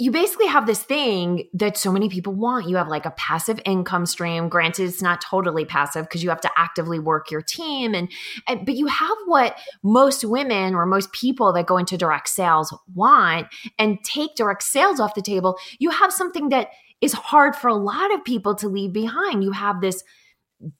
you 0.00 0.12
basically 0.12 0.46
have 0.46 0.66
this 0.66 0.80
thing 0.80 1.48
that 1.54 1.76
so 1.76 1.90
many 1.90 2.08
people 2.08 2.32
want. 2.32 2.68
You 2.68 2.76
have 2.76 2.86
like 2.86 3.04
a 3.04 3.10
passive 3.10 3.60
income 3.64 4.06
stream. 4.06 4.48
Granted, 4.48 4.84
it's 4.84 5.02
not 5.02 5.20
totally 5.20 5.64
passive 5.64 6.04
because 6.04 6.22
you 6.22 6.28
have 6.28 6.40
to 6.42 6.50
actively 6.56 7.00
work 7.00 7.32
your 7.32 7.42
team 7.42 7.94
and, 7.94 8.08
and 8.46 8.64
but 8.64 8.76
you 8.76 8.86
have 8.86 9.16
what 9.26 9.58
most 9.82 10.24
women 10.24 10.76
or 10.76 10.86
most 10.86 11.10
people 11.12 11.52
that 11.52 11.66
go 11.66 11.78
into 11.78 11.96
direct 11.96 12.28
sales 12.28 12.72
want 12.94 13.48
and 13.76 13.98
take 14.04 14.36
direct 14.36 14.62
sales 14.62 15.00
off 15.00 15.16
the 15.16 15.22
table. 15.22 15.58
You 15.80 15.90
have 15.90 16.12
something 16.12 16.50
that 16.50 16.68
is 17.00 17.12
hard 17.12 17.54
for 17.54 17.68
a 17.68 17.74
lot 17.74 18.12
of 18.12 18.24
people 18.24 18.54
to 18.56 18.68
leave 18.68 18.92
behind. 18.92 19.44
You 19.44 19.52
have 19.52 19.80
this 19.80 20.02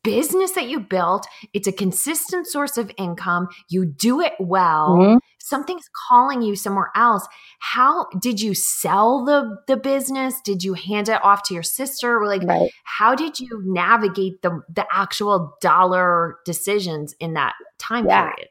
business 0.03 0.53
that 0.53 0.69
you 0.69 0.81
built, 0.81 1.27
it's 1.53 1.69
a 1.69 1.73
consistent 1.73 2.47
source 2.47 2.77
of 2.77 2.91
income, 2.99 3.49
you 3.69 3.85
do 3.85 4.21
it 4.21 4.33
well. 4.41 4.97
Mm-hmm. 4.99 5.19
Something's 5.39 5.89
calling 6.09 6.43
you 6.43 6.57
somewhere 6.57 6.91
else. 6.95 7.27
How 7.61 8.07
did 8.21 8.41
you 8.41 8.55
sell 8.55 9.25
the 9.25 9.57
the 9.67 9.77
business? 9.77 10.41
Did 10.45 10.63
you 10.63 10.75
hand 10.75 11.09
it 11.09 11.25
off 11.25 11.45
to 11.45 11.55
your 11.55 11.63
sister? 11.63 12.19
Or 12.19 12.27
like 12.27 12.43
right. 12.43 12.71
how 12.85 13.15
did 13.15 13.41
you 13.41 13.63
navigate 13.65 14.43
the 14.43 14.63
the 14.69 14.87
actual 14.93 15.57
dollar 15.61 16.39
decisions 16.45 17.15
in 17.21 17.35
that 17.35 17.55
time 17.79 18.07
yeah. 18.07 18.31
period? 18.31 18.49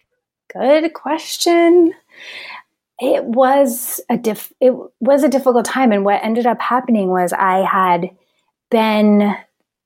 Good 0.53 0.93
question 0.93 1.93
it 2.99 3.23
was 3.23 4.01
a 4.09 4.17
diff 4.17 4.51
it 4.59 4.73
was 4.99 5.23
a 5.23 5.29
difficult 5.29 5.65
time 5.65 5.91
and 5.91 6.03
what 6.03 6.23
ended 6.23 6.45
up 6.45 6.61
happening 6.61 7.09
was 7.09 7.31
i 7.33 7.59
had 7.59 8.09
been 8.71 9.35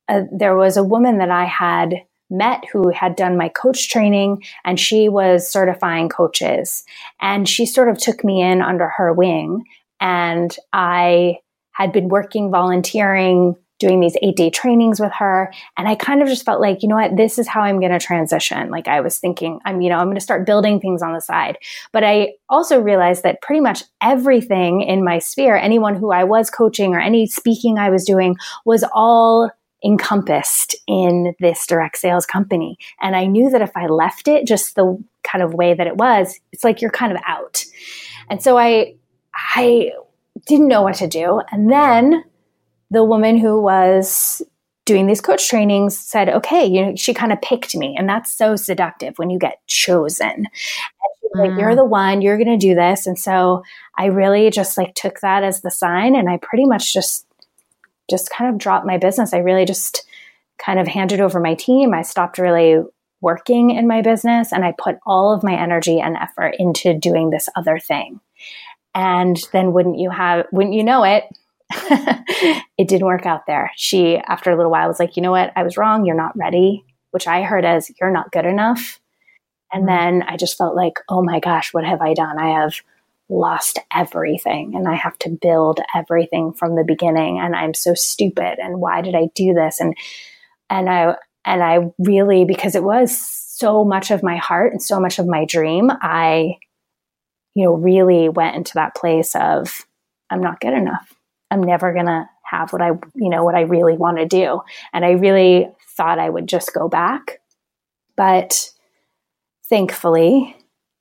a, 0.09 0.21
there 0.31 0.55
was 0.55 0.77
a 0.77 0.83
woman 0.83 1.17
that 1.17 1.31
i 1.31 1.45
had 1.45 1.93
met 2.31 2.63
who 2.71 2.89
had 2.89 3.15
done 3.15 3.37
my 3.37 3.49
coach 3.49 3.89
training 3.89 4.41
and 4.63 4.79
she 4.79 5.09
was 5.09 5.47
certifying 5.47 6.09
coaches. 6.09 6.83
And 7.19 7.47
she 7.47 7.65
sort 7.65 7.89
of 7.89 7.97
took 7.97 8.23
me 8.23 8.41
in 8.41 8.61
under 8.61 8.87
her 8.87 9.13
wing 9.13 9.65
and 9.99 10.55
i 10.73 11.37
had 11.73 11.91
been 11.91 12.07
working 12.07 12.49
volunteering 12.49 13.55
doing 13.81 13.99
these 13.99 14.15
eight 14.21 14.37
day 14.37 14.49
trainings 14.49 14.99
with 14.99 15.11
her. 15.11 15.51
And 15.77 15.87
I 15.87 15.95
kind 15.95 16.21
of 16.21 16.29
just 16.29 16.45
felt 16.45 16.61
like, 16.61 16.81
you 16.81 16.87
know 16.87 16.95
what, 16.95 17.17
this 17.17 17.37
is 17.37 17.47
how 17.47 17.61
I'm 17.61 17.79
going 17.79 17.91
to 17.91 17.99
transition. 17.99 18.69
Like 18.69 18.87
I 18.87 19.01
was 19.01 19.17
thinking, 19.17 19.59
I'm, 19.65 19.81
you 19.81 19.89
know, 19.89 19.97
I'm 19.97 20.05
going 20.05 20.15
to 20.15 20.21
start 20.21 20.45
building 20.45 20.79
things 20.79 21.01
on 21.01 21.13
the 21.13 21.19
side. 21.19 21.57
But 21.91 22.05
I 22.05 22.35
also 22.47 22.79
realized 22.79 23.23
that 23.23 23.41
pretty 23.41 23.59
much 23.59 23.83
everything 24.01 24.81
in 24.81 25.03
my 25.03 25.19
sphere, 25.19 25.57
anyone 25.57 25.95
who 25.95 26.11
I 26.11 26.23
was 26.23 26.49
coaching 26.49 26.93
or 26.93 27.01
any 27.01 27.27
speaking 27.27 27.77
I 27.77 27.89
was 27.89 28.05
doing 28.05 28.37
was 28.65 28.85
all 28.93 29.51
encompassed 29.83 30.75
in 30.87 31.33
this 31.39 31.65
direct 31.65 31.97
sales 31.97 32.25
company. 32.25 32.77
And 33.01 33.15
I 33.15 33.25
knew 33.25 33.49
that 33.49 33.61
if 33.61 33.75
I 33.75 33.87
left 33.87 34.27
it 34.27 34.45
just 34.45 34.75
the 34.75 35.03
kind 35.23 35.43
of 35.43 35.53
way 35.53 35.73
that 35.73 35.87
it 35.87 35.97
was, 35.97 36.39
it's 36.51 36.63
like 36.63 36.81
you're 36.81 36.91
kind 36.91 37.11
of 37.11 37.17
out. 37.27 37.65
And 38.29 38.41
so 38.41 38.57
I, 38.57 38.95
I 39.33 39.91
didn't 40.45 40.67
know 40.67 40.83
what 40.83 40.95
to 40.95 41.07
do. 41.07 41.41
And 41.51 41.71
then 41.71 42.23
the 42.91 43.03
woman 43.03 43.37
who 43.37 43.59
was 43.61 44.41
doing 44.85 45.07
these 45.07 45.21
coach 45.21 45.47
trainings 45.47 45.97
said, 45.97 46.27
okay, 46.29 46.65
you 46.65 46.85
know, 46.85 46.95
she 46.95 47.13
kind 47.13 47.31
of 47.31 47.41
picked 47.41 47.75
me. 47.75 47.95
And 47.97 48.09
that's 48.09 48.33
so 48.33 48.55
seductive 48.55 49.13
when 49.17 49.29
you 49.29 49.39
get 49.39 49.65
chosen. 49.67 50.45
Mm. 51.35 51.39
Like, 51.39 51.59
you're 51.59 51.71
mm. 51.71 51.77
the 51.77 51.85
one, 51.85 52.21
you're 52.21 52.37
going 52.37 52.59
to 52.59 52.67
do 52.67 52.75
this. 52.75 53.07
And 53.07 53.17
so 53.17 53.63
I 53.97 54.07
really 54.07 54.49
just 54.49 54.77
like 54.77 54.93
took 54.93 55.21
that 55.21 55.43
as 55.43 55.61
the 55.61 55.71
sign. 55.71 56.15
And 56.15 56.29
I 56.29 56.37
pretty 56.37 56.65
much 56.65 56.93
just, 56.93 57.25
just 58.09 58.29
kind 58.29 58.51
of 58.51 58.59
dropped 58.59 58.85
my 58.85 58.97
business. 58.97 59.33
I 59.33 59.37
really 59.37 59.65
just 59.65 60.05
kind 60.57 60.79
of 60.79 60.87
handed 60.87 61.21
over 61.21 61.39
my 61.39 61.55
team. 61.55 61.93
I 61.93 62.01
stopped 62.01 62.37
really 62.37 62.83
working 63.21 63.69
in 63.69 63.87
my 63.87 64.01
business 64.01 64.51
and 64.51 64.65
I 64.65 64.73
put 64.77 64.97
all 65.05 65.33
of 65.33 65.43
my 65.43 65.53
energy 65.53 66.01
and 66.01 66.17
effort 66.17 66.55
into 66.59 66.93
doing 66.93 67.29
this 67.29 67.47
other 67.55 67.79
thing. 67.79 68.19
And 68.93 69.39
then 69.53 69.71
wouldn't 69.71 69.99
you 69.99 70.09
have, 70.09 70.47
wouldn't 70.51 70.75
you 70.75 70.83
know 70.83 71.03
it, 71.03 71.23
it 72.77 72.87
didn't 72.87 73.07
work 73.07 73.25
out 73.25 73.45
there. 73.47 73.71
She, 73.75 74.17
after 74.17 74.51
a 74.51 74.55
little 74.55 74.71
while, 74.71 74.87
was 74.87 74.99
like, 74.99 75.15
you 75.15 75.21
know 75.21 75.31
what? 75.31 75.51
I 75.55 75.63
was 75.63 75.77
wrong. 75.77 76.05
You're 76.05 76.15
not 76.15 76.37
ready, 76.37 76.85
which 77.11 77.27
I 77.27 77.43
heard 77.43 77.65
as 77.65 77.91
you're 77.99 78.11
not 78.11 78.31
good 78.31 78.45
enough. 78.45 78.99
And 79.71 79.87
mm-hmm. 79.87 80.19
then 80.19 80.23
I 80.23 80.37
just 80.37 80.57
felt 80.57 80.75
like, 80.75 80.93
oh 81.09 81.23
my 81.23 81.39
gosh, 81.39 81.73
what 81.73 81.85
have 81.85 82.01
I 82.01 82.13
done? 82.13 82.37
I 82.39 82.61
have 82.61 82.75
lost 83.29 83.79
everything 83.93 84.75
and 84.75 84.87
I 84.87 84.95
have 84.95 85.17
to 85.19 85.29
build 85.29 85.79
everything 85.95 86.53
from 86.53 86.75
the 86.75 86.83
beginning. 86.83 87.39
And 87.39 87.55
I'm 87.55 87.73
so 87.73 87.93
stupid. 87.93 88.59
And 88.59 88.81
why 88.81 89.01
did 89.01 89.15
I 89.15 89.29
do 89.33 89.53
this? 89.53 89.79
And, 89.79 89.95
and 90.69 90.89
I, 90.89 91.15
and 91.45 91.63
I 91.63 91.91
really, 91.97 92.43
because 92.45 92.75
it 92.75 92.83
was 92.83 93.17
so 93.17 93.85
much 93.85 94.11
of 94.11 94.21
my 94.21 94.37
heart 94.37 94.73
and 94.73 94.81
so 94.81 94.99
much 94.99 95.17
of 95.17 95.27
my 95.27 95.45
dream, 95.45 95.89
I, 95.89 96.57
you 97.55 97.65
know, 97.65 97.73
really 97.73 98.27
went 98.29 98.55
into 98.55 98.73
that 98.75 98.95
place 98.95 99.35
of, 99.35 99.85
I'm 100.29 100.41
not 100.41 100.59
good 100.59 100.73
enough. 100.73 101.13
I'm 101.51 101.61
never 101.61 101.93
going 101.93 102.07
to 102.07 102.27
have 102.43 102.73
what 102.73 102.81
I, 102.81 102.91
you 103.13 103.29
know, 103.29 103.43
what 103.43 103.55
I 103.55 103.61
really 103.61 103.95
want 103.95 104.17
to 104.17 104.25
do. 104.25 104.61
And 104.93 105.05
I 105.05 105.11
really 105.11 105.69
thought 105.95 106.17
I 106.17 106.29
would 106.29 106.47
just 106.47 106.73
go 106.73 106.87
back. 106.87 107.41
But 108.15 108.71
thankfully, 109.67 110.55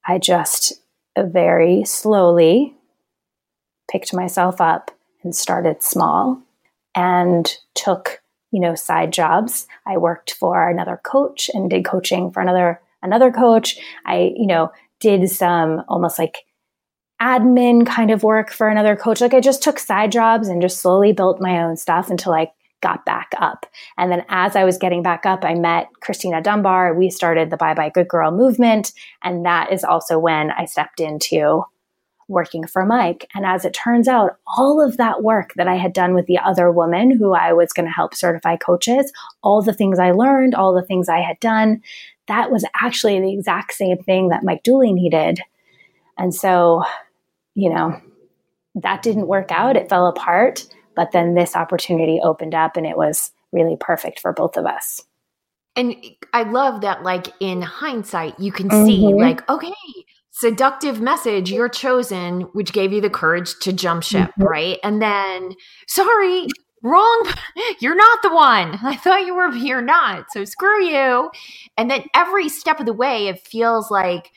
I 0.05 0.19
just 0.19 0.75
very 1.17 1.85
slowly 1.85 2.75
picked 3.91 4.15
myself 4.15 4.61
up 4.61 4.91
and 5.23 5.35
started 5.35 5.83
small 5.83 6.43
and 6.95 7.57
took 7.75 8.23
you 8.51 8.61
know 8.61 8.75
side 8.75 9.13
jobs 9.13 9.67
i 9.87 9.97
worked 9.97 10.33
for 10.35 10.69
another 10.69 11.01
coach 11.05 11.51
and 11.55 11.71
did 11.71 11.85
coaching 11.85 12.31
for 12.31 12.41
another 12.41 12.81
another 13.03 13.31
coach 13.31 13.77
i 14.07 14.33
you 14.37 14.47
know 14.47 14.71
did 14.99 15.29
some 15.29 15.83
almost 15.89 16.19
like 16.19 16.39
admin 17.21 17.87
kind 17.87 18.11
of 18.11 18.23
work 18.23 18.51
for 18.51 18.69
another 18.69 18.97
coach 18.97 19.21
like 19.21 19.35
i 19.35 19.41
just 19.41 19.63
took 19.63 19.79
side 19.79 20.13
jobs 20.13 20.49
and 20.49 20.63
just 20.63 20.81
slowly 20.81 21.13
built 21.13 21.41
my 21.41 21.63
own 21.63 21.77
stuff 21.77 22.11
until 22.11 22.33
i 22.33 22.51
got 22.81 23.05
back 23.05 23.33
up 23.39 23.67
and 23.99 24.11
then 24.11 24.25
as 24.31 24.57
i 24.57 24.65
was 24.65 24.79
getting 24.79 25.03
back 25.03 25.27
up 25.27 25.45
i 25.45 25.55
met 25.55 25.89
christina 26.01 26.41
dunbar 26.41 26.95
we 26.95 27.11
started 27.11 27.51
the 27.51 27.57
bye 27.57 27.75
bye 27.75 27.91
good 27.91 28.09
girl 28.09 28.31
movement 28.31 28.93
and 29.23 29.45
that 29.45 29.71
is 29.71 29.85
also 29.85 30.19
when 30.19 30.51
i 30.53 30.65
stepped 30.65 30.99
into 30.99 31.63
working 32.31 32.67
for 32.67 32.87
Mike. 32.87 33.29
And 33.35 33.45
as 33.45 33.65
it 33.65 33.75
turns 33.75 34.09
out, 34.09 34.39
all 34.57 34.81
of 34.81 34.97
that 34.97 35.23
work 35.23 35.53
that 35.57 35.69
I 35.69 35.75
had 35.75 35.93
done 35.93 36.15
with 36.15 36.27
the 36.27 36.39
other 36.39 36.71
woman 36.71 37.11
who 37.11 37.35
I 37.35 37.53
was 37.53 37.73
going 37.73 37.87
to 37.87 37.93
help 37.93 38.15
certify 38.15 38.57
coaches, 38.57 39.13
all 39.43 39.61
the 39.61 39.75
things 39.75 39.99
I 39.99 40.13
learned, 40.13 40.55
all 40.55 40.73
the 40.73 40.85
things 40.85 41.09
I 41.09 41.21
had 41.21 41.41
done, 41.41 41.83
that 42.29 42.51
was 42.51 42.65
actually 42.81 43.21
the 43.21 43.33
exact 43.33 43.75
same 43.75 43.99
thing 43.99 44.29
that 44.29 44.45
Mike 44.45 44.63
Dooley 44.63 44.93
needed. 44.93 45.41
And 46.17 46.33
so, 46.33 46.85
you 47.61 47.69
know, 47.69 48.01
that 48.75 49.03
didn't 49.03 49.27
work 49.27 49.51
out. 49.51 49.77
It 49.77 49.89
fell 49.89 50.07
apart. 50.07 50.67
But 50.97 51.13
then 51.13 51.35
this 51.35 51.55
opportunity 51.55 52.21
opened 52.23 52.55
up 52.55 52.77
and 52.77 52.87
it 52.87 52.97
was 52.97 53.33
really 53.53 53.77
perfect 53.79 54.21
for 54.21 54.33
both 54.33 54.57
of 54.57 54.67
us. 54.67 55.05
And 55.77 55.95
I 56.33 56.43
love 56.43 56.81
that, 56.81 57.03
like 57.03 57.29
in 57.39 57.63
hindsight, 57.63 58.41
you 58.41 58.51
can 58.51 58.69
mm-hmm. 58.69 58.87
see, 58.87 59.15
like, 59.15 59.49
okay, 59.49 59.73
seductive 60.33 61.01
message 61.01 61.51
you're 61.51 61.69
chosen 61.69 62.43
which 62.55 62.73
gave 62.73 62.95
you 62.95 63.01
the 63.01 63.11
courage 63.11 63.59
to 63.59 63.75
jump 63.75 64.03
ship 64.03 64.31
mm-hmm. 64.31 64.45
right 64.45 64.79
and 64.83 65.03
then 65.03 65.53
sorry 65.87 66.47
wrong 66.83 67.31
you're 67.81 67.97
not 67.97 68.23
the 68.23 68.33
one 68.33 68.79
i 68.83 68.97
thought 68.97 69.27
you 69.27 69.35
were 69.35 69.53
you're 69.53 69.83
not 69.83 70.25
so 70.31 70.43
screw 70.47 70.83
you 70.83 71.31
and 71.77 71.91
then 71.91 72.03
every 72.15 72.49
step 72.49 72.81
of 72.81 72.87
the 72.87 72.93
way 72.93 73.27
it 73.27 73.39
feels 73.41 73.91
like 73.91 74.31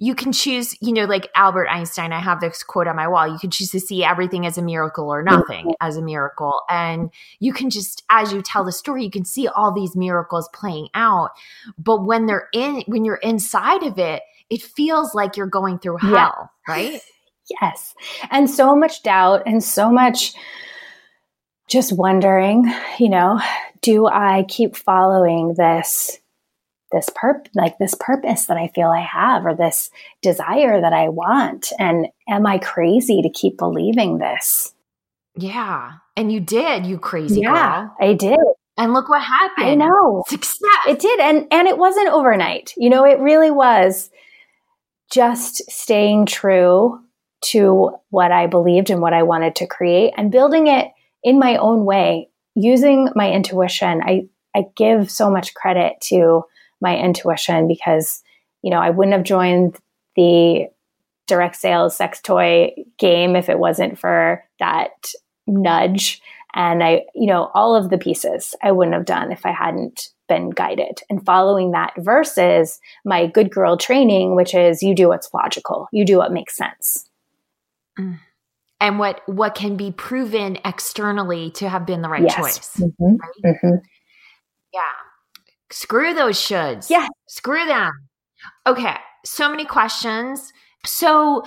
you 0.00 0.14
can 0.14 0.32
choose 0.32 0.76
you 0.80 0.92
know 0.92 1.04
like 1.04 1.28
albert 1.34 1.66
einstein 1.68 2.12
i 2.12 2.20
have 2.20 2.40
this 2.40 2.62
quote 2.62 2.86
on 2.86 2.96
my 2.96 3.08
wall 3.08 3.26
you 3.26 3.38
can 3.38 3.50
choose 3.50 3.70
to 3.70 3.80
see 3.80 4.04
everything 4.04 4.46
as 4.46 4.56
a 4.56 4.62
miracle 4.62 5.12
or 5.12 5.22
nothing 5.22 5.66
mm-hmm. 5.66 5.86
as 5.86 5.96
a 5.96 6.02
miracle 6.02 6.62
and 6.70 7.10
you 7.40 7.52
can 7.52 7.68
just 7.68 8.04
as 8.10 8.32
you 8.32 8.40
tell 8.40 8.64
the 8.64 8.72
story 8.72 9.04
you 9.04 9.10
can 9.10 9.24
see 9.24 9.48
all 9.48 9.72
these 9.72 9.96
miracles 9.96 10.48
playing 10.54 10.88
out 10.94 11.30
but 11.78 12.04
when 12.04 12.26
they're 12.26 12.48
in 12.52 12.82
when 12.86 13.04
you're 13.04 13.16
inside 13.16 13.82
of 13.82 13.98
it 13.98 14.22
it 14.50 14.62
feels 14.62 15.14
like 15.14 15.36
you're 15.36 15.46
going 15.46 15.78
through 15.78 15.98
hell, 15.98 16.50
yeah. 16.68 16.74
right? 16.74 17.00
yes. 17.60 17.94
And 18.30 18.48
so 18.48 18.74
much 18.74 19.02
doubt 19.02 19.42
and 19.46 19.62
so 19.62 19.90
much 19.90 20.34
just 21.68 21.92
wondering, 21.92 22.72
you 22.98 23.10
know, 23.10 23.40
do 23.82 24.06
I 24.06 24.44
keep 24.48 24.74
following 24.74 25.54
this 25.54 26.18
this 26.92 27.08
perp 27.10 27.46
like 27.54 27.78
this 27.78 27.94
purpose 27.98 28.46
that 28.46 28.56
I 28.56 28.68
feel 28.68 28.88
I 28.88 29.02
have 29.02 29.44
or 29.44 29.54
this 29.54 29.90
desire 30.22 30.80
that 30.80 30.92
I 30.92 31.08
want 31.08 31.72
and 31.78 32.08
am 32.28 32.46
I 32.46 32.58
crazy 32.58 33.22
to 33.22 33.30
keep 33.30 33.58
believing 33.58 34.18
this? 34.18 34.74
Yeah. 35.36 35.92
And 36.16 36.32
you 36.32 36.40
did, 36.40 36.86
you 36.86 36.98
crazy 36.98 37.40
yeah, 37.40 37.86
girl. 37.86 37.96
I 38.00 38.14
did. 38.14 38.38
And 38.76 38.92
look 38.92 39.08
what 39.08 39.22
happened. 39.22 39.66
I 39.66 39.74
know. 39.74 40.24
Success. 40.28 40.60
It 40.86 40.98
did. 40.98 41.20
And 41.20 41.46
and 41.50 41.66
it 41.66 41.78
wasn't 41.78 42.08
overnight. 42.08 42.72
You 42.76 42.90
know, 42.90 43.04
it 43.04 43.18
really 43.18 43.50
was 43.50 44.10
just 45.12 45.68
staying 45.70 46.26
true 46.26 47.00
to 47.40 47.90
what 48.10 48.32
I 48.32 48.46
believed 48.46 48.90
and 48.90 49.00
what 49.00 49.12
I 49.12 49.22
wanted 49.22 49.56
to 49.56 49.66
create 49.66 50.12
and 50.16 50.32
building 50.32 50.66
it 50.66 50.88
in 51.22 51.38
my 51.38 51.56
own 51.56 51.84
way, 51.84 52.28
using 52.54 53.08
my 53.14 53.30
intuition. 53.30 54.02
I, 54.04 54.28
I 54.54 54.64
give 54.76 55.10
so 55.10 55.30
much 55.30 55.54
credit 55.54 55.94
to 56.08 56.44
my 56.80 56.96
intuition 56.96 57.68
because, 57.68 58.22
you 58.62 58.70
know, 58.70 58.80
I 58.80 58.90
wouldn't 58.90 59.16
have 59.16 59.24
joined 59.24 59.76
the 60.16 60.68
direct 61.26 61.56
sales 61.56 61.96
sex 61.96 62.20
toy 62.20 62.72
game 62.98 63.36
if 63.36 63.48
it 63.48 63.58
wasn't 63.58 63.98
for 63.98 64.44
that 64.58 65.12
nudge. 65.46 66.20
And 66.54 66.82
I, 66.82 67.02
you 67.14 67.26
know, 67.26 67.50
all 67.54 67.76
of 67.76 67.90
the 67.90 67.98
pieces 67.98 68.54
I 68.62 68.72
wouldn't 68.72 68.94
have 68.94 69.04
done 69.04 69.30
if 69.30 69.44
I 69.44 69.52
hadn't 69.52 70.08
been 70.28 70.50
guided 70.50 71.00
and 71.08 71.24
following 71.24 71.70
that 71.72 71.92
versus 71.98 72.80
my 73.04 73.26
good 73.26 73.50
girl 73.50 73.76
training, 73.76 74.34
which 74.34 74.54
is 74.54 74.82
you 74.82 74.94
do 74.94 75.08
what's 75.08 75.32
logical, 75.32 75.88
you 75.92 76.04
do 76.04 76.18
what 76.18 76.32
makes 76.32 76.56
sense. 76.56 77.08
Mm. 77.98 78.18
And 78.80 78.98
what 78.98 79.22
what 79.26 79.56
can 79.56 79.76
be 79.76 79.90
proven 79.90 80.58
externally 80.64 81.50
to 81.52 81.68
have 81.68 81.84
been 81.84 82.00
the 82.00 82.08
right 82.08 82.22
yes. 82.22 82.36
choice. 82.36 82.76
Mm-hmm. 82.76 83.16
Right? 83.16 83.54
Mm-hmm. 83.54 83.76
Yeah. 84.72 84.80
Screw 85.70 86.14
those 86.14 86.38
shoulds. 86.38 86.90
Yeah. 86.90 87.08
Screw 87.26 87.64
them. 87.66 87.90
Okay. 88.66 88.96
So 89.24 89.50
many 89.50 89.64
questions. 89.64 90.52
So 90.86 91.44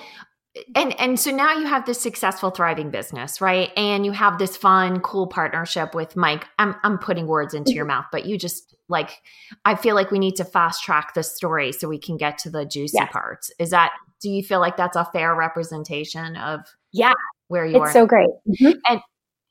and 0.76 1.00
and 1.00 1.20
so 1.20 1.32
now 1.32 1.54
you 1.54 1.66
have 1.66 1.86
this 1.86 2.02
successful 2.02 2.50
thriving 2.50 2.90
business 2.90 3.40
right 3.40 3.72
and 3.78 4.06
you 4.06 4.12
have 4.12 4.38
this 4.38 4.58
fun 4.58 5.00
cool 5.00 5.26
partnership 5.26 5.96
with 5.96 6.18
mike 6.18 6.46
i'm 6.60 6.76
i'm 6.84 6.98
putting 6.98 7.26
words 7.26 7.54
into 7.54 7.72
your 7.72 7.86
mouth 7.86 8.06
but 8.12 8.26
you 8.26 8.38
just 8.38 8.76
like 8.90 9.22
i 9.64 9.76
feel 9.76 9.96
like 9.96 10.12
we 10.12 10.20
need 10.20 10.36
to 10.36 10.44
fast 10.44 10.84
track 10.84 11.14
the 11.14 11.24
story 11.24 11.72
so 11.72 11.88
we 11.88 11.98
can 11.98 12.18
get 12.18 12.38
to 12.38 12.50
the 12.50 12.66
juicy 12.66 12.98
yes. 12.98 13.12
parts 13.14 13.50
is 13.60 13.70
that 13.70 13.94
do 14.22 14.30
you 14.30 14.44
feel 14.44 14.60
like 14.60 14.76
that's 14.76 14.98
a 14.98 15.06
fair 15.14 15.34
representation 15.34 16.36
of 16.36 16.60
yeah 16.92 17.14
where 17.48 17.66
you 17.66 17.78
it's 17.78 17.80
are 17.80 17.86
it's 17.86 17.94
so 17.94 18.06
great 18.06 18.30
mm-hmm. 18.50 18.78
and 18.90 19.00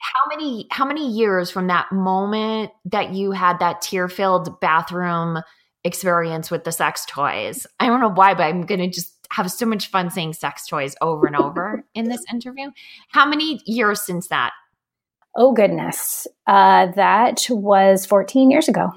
how 0.00 0.22
many 0.28 0.66
how 0.70 0.84
many 0.84 1.08
years 1.10 1.50
from 1.50 1.68
that 1.68 1.90
moment 1.92 2.70
that 2.84 3.14
you 3.14 3.30
had 3.32 3.58
that 3.60 3.80
tear 3.80 4.08
filled 4.08 4.60
bathroom 4.60 5.38
experience 5.84 6.50
with 6.50 6.64
the 6.64 6.72
sex 6.72 7.04
toys 7.06 7.66
i 7.78 7.86
don't 7.86 8.00
know 8.00 8.10
why 8.10 8.34
but 8.34 8.44
i'm 8.44 8.66
gonna 8.66 8.88
just 8.88 9.20
have 9.30 9.50
so 9.50 9.66
much 9.66 9.88
fun 9.88 10.10
saying 10.10 10.32
sex 10.32 10.66
toys 10.66 10.94
over 11.00 11.26
and 11.26 11.36
over 11.36 11.84
in 11.94 12.08
this 12.08 12.24
interview. 12.30 12.70
How 13.10 13.26
many 13.26 13.60
years 13.66 14.00
since 14.02 14.28
that? 14.28 14.52
Oh, 15.36 15.52
goodness. 15.52 16.26
Uh, 16.46 16.88
that 16.96 17.46
was 17.48 18.04
14 18.04 18.50
years 18.50 18.68
ago. 18.68 18.90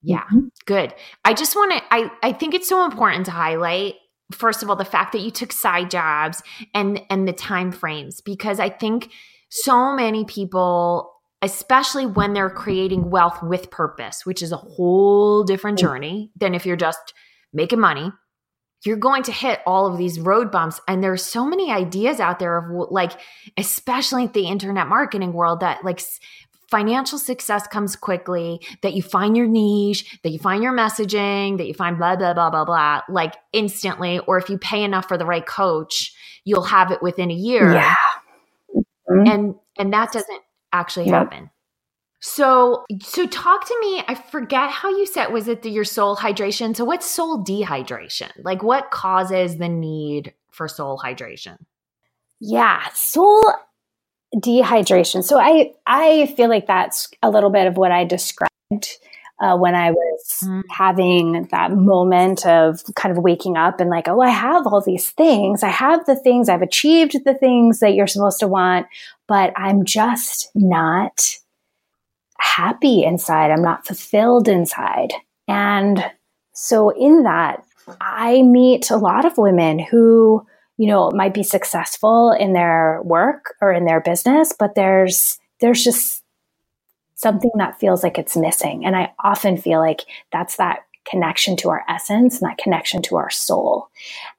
Yeah, 0.00 0.22
mm-hmm. 0.22 0.46
good. 0.64 0.94
I 1.24 1.34
just 1.34 1.54
want 1.54 1.72
to, 1.72 1.82
I, 1.90 2.10
I 2.22 2.32
think 2.32 2.54
it's 2.54 2.68
so 2.68 2.84
important 2.84 3.26
to 3.26 3.32
highlight 3.32 3.94
first 4.32 4.62
of 4.62 4.68
all 4.68 4.76
the 4.76 4.84
fact 4.84 5.12
that 5.12 5.22
you 5.22 5.30
took 5.30 5.50
side 5.50 5.90
jobs 5.90 6.42
and 6.74 7.00
and 7.08 7.26
the 7.26 7.32
time 7.32 7.72
frames 7.72 8.20
because 8.20 8.60
i 8.60 8.68
think 8.68 9.10
so 9.48 9.94
many 9.94 10.24
people 10.24 11.14
especially 11.40 12.04
when 12.04 12.32
they're 12.32 12.50
creating 12.50 13.10
wealth 13.10 13.42
with 13.42 13.70
purpose 13.70 14.26
which 14.26 14.42
is 14.42 14.52
a 14.52 14.56
whole 14.56 15.44
different 15.44 15.78
journey 15.78 16.30
than 16.36 16.54
if 16.54 16.66
you're 16.66 16.76
just 16.76 17.14
making 17.52 17.80
money 17.80 18.10
you're 18.84 18.96
going 18.96 19.22
to 19.24 19.32
hit 19.32 19.60
all 19.66 19.86
of 19.86 19.98
these 19.98 20.20
road 20.20 20.50
bumps. 20.50 20.80
And 20.86 21.02
there's 21.02 21.24
so 21.24 21.44
many 21.44 21.70
ideas 21.70 22.20
out 22.20 22.38
there 22.38 22.56
of 22.56 22.90
like 22.90 23.12
especially 23.56 24.26
the 24.26 24.46
internet 24.46 24.86
marketing 24.86 25.32
world 25.32 25.60
that 25.60 25.84
like 25.84 26.00
financial 26.70 27.18
success 27.18 27.66
comes 27.66 27.96
quickly 27.96 28.60
that 28.82 28.92
you 28.92 29.02
find 29.02 29.36
your 29.36 29.46
niche 29.46 30.18
that 30.22 30.30
you 30.30 30.38
find 30.38 30.62
your 30.62 30.72
messaging 30.72 31.56
that 31.56 31.66
you 31.66 31.72
find 31.72 31.96
blah 31.96 32.14
blah 32.14 32.34
blah 32.34 32.50
blah 32.50 32.64
blah 32.64 33.00
like 33.08 33.34
instantly. 33.52 34.20
Or 34.20 34.38
if 34.38 34.48
you 34.48 34.58
pay 34.58 34.84
enough 34.84 35.08
for 35.08 35.18
the 35.18 35.26
right 35.26 35.44
coach 35.44 36.14
you'll 36.44 36.62
have 36.62 36.90
it 36.90 37.02
within 37.02 37.30
a 37.30 37.34
year. 37.34 37.72
Yeah 37.72 37.94
mm-hmm. 39.10 39.26
and 39.26 39.54
and 39.78 39.92
that 39.92 40.12
doesn't 40.12 40.42
actually 40.72 41.06
nope. 41.06 41.32
happen 41.32 41.50
so, 42.20 42.84
so 43.00 43.26
talk 43.26 43.66
to 43.66 43.78
me. 43.80 44.02
I 44.08 44.14
forget 44.14 44.70
how 44.70 44.88
you 44.88 45.06
said 45.06 45.28
was 45.28 45.46
it 45.46 45.62
the, 45.62 45.70
your 45.70 45.84
soul 45.84 46.16
hydration? 46.16 46.74
So, 46.74 46.84
what's 46.84 47.08
soul 47.08 47.44
dehydration? 47.44 48.30
Like, 48.42 48.62
what 48.62 48.90
causes 48.90 49.58
the 49.58 49.68
need 49.68 50.34
for 50.50 50.66
soul 50.66 51.00
hydration? 51.02 51.58
Yeah, 52.40 52.88
soul 52.92 53.42
dehydration. 54.34 55.22
So, 55.22 55.38
I 55.38 55.74
I 55.86 56.26
feel 56.36 56.48
like 56.48 56.66
that's 56.66 57.08
a 57.22 57.30
little 57.30 57.50
bit 57.50 57.68
of 57.68 57.76
what 57.76 57.92
I 57.92 58.04
described 58.04 58.50
uh, 59.40 59.56
when 59.56 59.74
I 59.74 59.90
was 59.92 60.40
mm. 60.42 60.62
having 60.70 61.48
that 61.50 61.72
moment 61.72 62.44
of 62.46 62.82
kind 62.96 63.16
of 63.16 63.22
waking 63.22 63.56
up 63.56 63.80
and 63.80 63.90
like, 63.90 64.08
oh, 64.08 64.20
I 64.20 64.30
have 64.30 64.66
all 64.66 64.80
these 64.80 65.10
things. 65.10 65.62
I 65.62 65.68
have 65.68 66.06
the 66.06 66.16
things. 66.16 66.48
I've 66.48 66.62
achieved 66.62 67.16
the 67.24 67.34
things 67.34 67.80
that 67.80 67.94
you're 67.94 68.06
supposed 68.06 68.40
to 68.40 68.48
want, 68.48 68.86
but 69.26 69.52
I'm 69.56 69.84
just 69.84 70.50
not 70.54 71.36
happy 72.40 73.04
inside. 73.04 73.50
I'm 73.50 73.62
not 73.62 73.86
fulfilled 73.86 74.48
inside. 74.48 75.12
And 75.46 76.04
so 76.52 76.90
in 76.90 77.22
that, 77.22 77.62
I 78.00 78.42
meet 78.42 78.90
a 78.90 78.96
lot 78.96 79.24
of 79.24 79.38
women 79.38 79.78
who, 79.78 80.44
you 80.76 80.88
know, 80.88 81.10
might 81.12 81.34
be 81.34 81.42
successful 81.42 82.32
in 82.32 82.52
their 82.52 83.00
work 83.04 83.54
or 83.62 83.72
in 83.72 83.84
their 83.84 84.00
business, 84.00 84.52
but 84.58 84.74
there's 84.74 85.38
there's 85.60 85.82
just 85.82 86.22
something 87.18 87.50
that 87.56 87.78
feels 87.80 88.04
like 88.04 88.16
it's 88.16 88.36
missing. 88.36 88.86
And 88.86 88.96
I 88.96 89.12
often 89.24 89.56
feel 89.56 89.80
like 89.80 90.02
that's 90.30 90.56
that 90.56 90.84
connection 91.04 91.56
to 91.56 91.68
our 91.68 91.84
essence 91.88 92.40
and 92.40 92.48
that 92.48 92.58
connection 92.58 93.02
to 93.02 93.16
our 93.16 93.28
soul. 93.28 93.88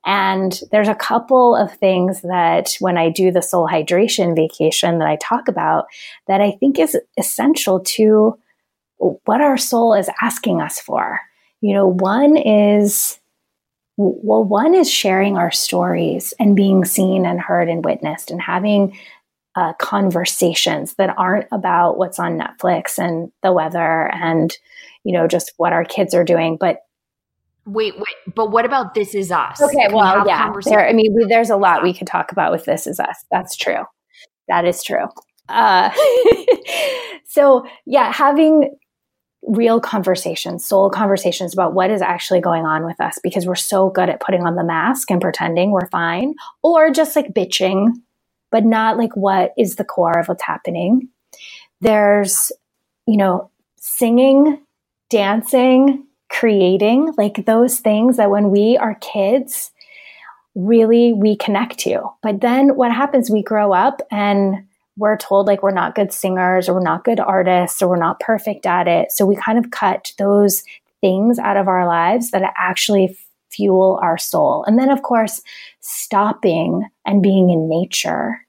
And 0.05 0.61
there's 0.71 0.87
a 0.87 0.95
couple 0.95 1.55
of 1.55 1.75
things 1.75 2.21
that 2.21 2.75
when 2.79 2.97
I 2.97 3.09
do 3.09 3.31
the 3.31 3.41
soul 3.41 3.67
hydration 3.67 4.33
vacation 4.33 4.99
that 4.99 5.07
I 5.09 5.17
talk 5.17 5.49
about 5.49 5.87
that 6.27 6.39
I 6.39 6.51
think 6.51 6.79
is 6.79 6.97
essential 7.17 7.81
to 7.81 8.37
what 8.97 9.41
our 9.41 9.57
soul 9.57 9.93
is 9.93 10.09
asking 10.21 10.61
us 10.61 10.79
for. 10.79 11.19
You 11.59 11.73
know, 11.73 11.87
one 11.87 12.37
is 12.37 13.19
well, 13.97 14.45
one 14.45 14.73
is 14.73 14.89
sharing 14.89 15.37
our 15.37 15.51
stories 15.51 16.33
and 16.39 16.55
being 16.55 16.85
seen 16.85 17.25
and 17.25 17.41
heard 17.41 17.67
and 17.67 17.83
witnessed 17.83 18.31
and 18.31 18.41
having 18.41 18.97
uh, 19.55 19.73
conversations 19.73 20.95
that 20.95 21.13
aren't 21.17 21.47
about 21.51 21.97
what's 21.97 22.19
on 22.19 22.39
Netflix 22.39 22.97
and 22.97 23.31
the 23.43 23.51
weather 23.51 24.09
and, 24.13 24.55
you 25.03 25.13
know, 25.13 25.27
just 25.27 25.53
what 25.57 25.73
our 25.73 25.83
kids 25.83 26.13
are 26.13 26.23
doing, 26.23 26.57
but 26.59 26.81
Wait, 27.65 27.93
wait, 27.97 28.33
but 28.33 28.49
what 28.49 28.65
about 28.65 28.95
This 28.95 29.13
Is 29.13 29.31
Us? 29.31 29.61
Okay, 29.61 29.75
Can 29.75 29.93
well, 29.93 30.23
we 30.23 30.29
yeah, 30.29 30.51
there, 30.65 30.87
I 30.87 30.93
mean, 30.93 31.13
we, 31.15 31.25
there's 31.25 31.51
a 31.51 31.55
lot 31.55 31.83
we 31.83 31.93
could 31.93 32.07
talk 32.07 32.31
about 32.31 32.51
with 32.51 32.65
This 32.65 32.87
Is 32.87 32.99
Us. 32.99 33.25
That's 33.29 33.55
true. 33.55 33.83
That 34.47 34.65
is 34.65 34.81
true. 34.81 35.05
Uh, 35.47 35.91
so, 37.25 37.67
yeah, 37.85 38.11
having 38.11 38.75
real 39.43 39.79
conversations, 39.79 40.65
soul 40.65 40.89
conversations 40.89 41.53
about 41.53 41.73
what 41.73 41.91
is 41.91 42.01
actually 42.01 42.41
going 42.41 42.65
on 42.65 42.85
with 42.85 42.99
us 42.99 43.19
because 43.23 43.45
we're 43.45 43.55
so 43.55 43.89
good 43.89 44.09
at 44.09 44.19
putting 44.19 44.45
on 44.45 44.55
the 44.55 44.63
mask 44.63 45.09
and 45.11 45.21
pretending 45.21 45.71
we're 45.71 45.87
fine 45.89 46.33
or 46.63 46.91
just 46.91 47.15
like 47.15 47.33
bitching, 47.33 47.93
but 48.51 48.65
not 48.65 48.97
like 48.97 49.15
what 49.15 49.53
is 49.57 49.75
the 49.75 49.83
core 49.83 50.17
of 50.17 50.27
what's 50.27 50.43
happening. 50.43 51.09
There's, 51.81 52.51
you 53.05 53.17
know, 53.17 53.49
singing, 53.77 54.61
dancing, 55.09 56.05
creating, 56.29 57.13
like 57.17 57.45
those 57.45 57.79
things 57.79 58.17
that 58.17 58.29
when 58.29 58.49
we 58.51 58.77
are 58.77 58.95
kids, 58.95 59.71
really 60.55 61.13
we 61.13 61.35
connect 61.35 61.79
to. 61.79 62.03
But 62.21 62.41
then 62.41 62.75
what 62.75 62.91
happens, 62.91 63.29
we 63.29 63.43
grow 63.43 63.73
up 63.73 64.01
and 64.11 64.65
we're 64.97 65.17
told 65.17 65.47
like 65.47 65.63
we're 65.63 65.71
not 65.71 65.95
good 65.95 66.11
singers 66.11 66.67
or 66.67 66.73
we're 66.73 66.83
not 66.83 67.05
good 67.05 67.19
artists 67.19 67.81
or 67.81 67.87
we're 67.87 67.95
not 67.95 68.19
perfect 68.19 68.65
at 68.65 68.87
it. 68.87 69.11
So 69.11 69.25
we 69.25 69.35
kind 69.35 69.57
of 69.57 69.71
cut 69.71 70.11
those 70.17 70.63
things 71.01 71.39
out 71.39 71.55
of 71.55 71.67
our 71.67 71.87
lives 71.87 72.31
that 72.31 72.53
actually 72.57 73.17
fuel 73.59 73.99
our 74.01 74.17
soul. 74.17 74.63
And 74.65 74.79
then, 74.79 74.89
of 74.89 75.01
course, 75.01 75.41
stopping 75.81 76.87
and 77.05 77.21
being 77.21 77.49
in 77.49 77.67
nature 77.67 78.39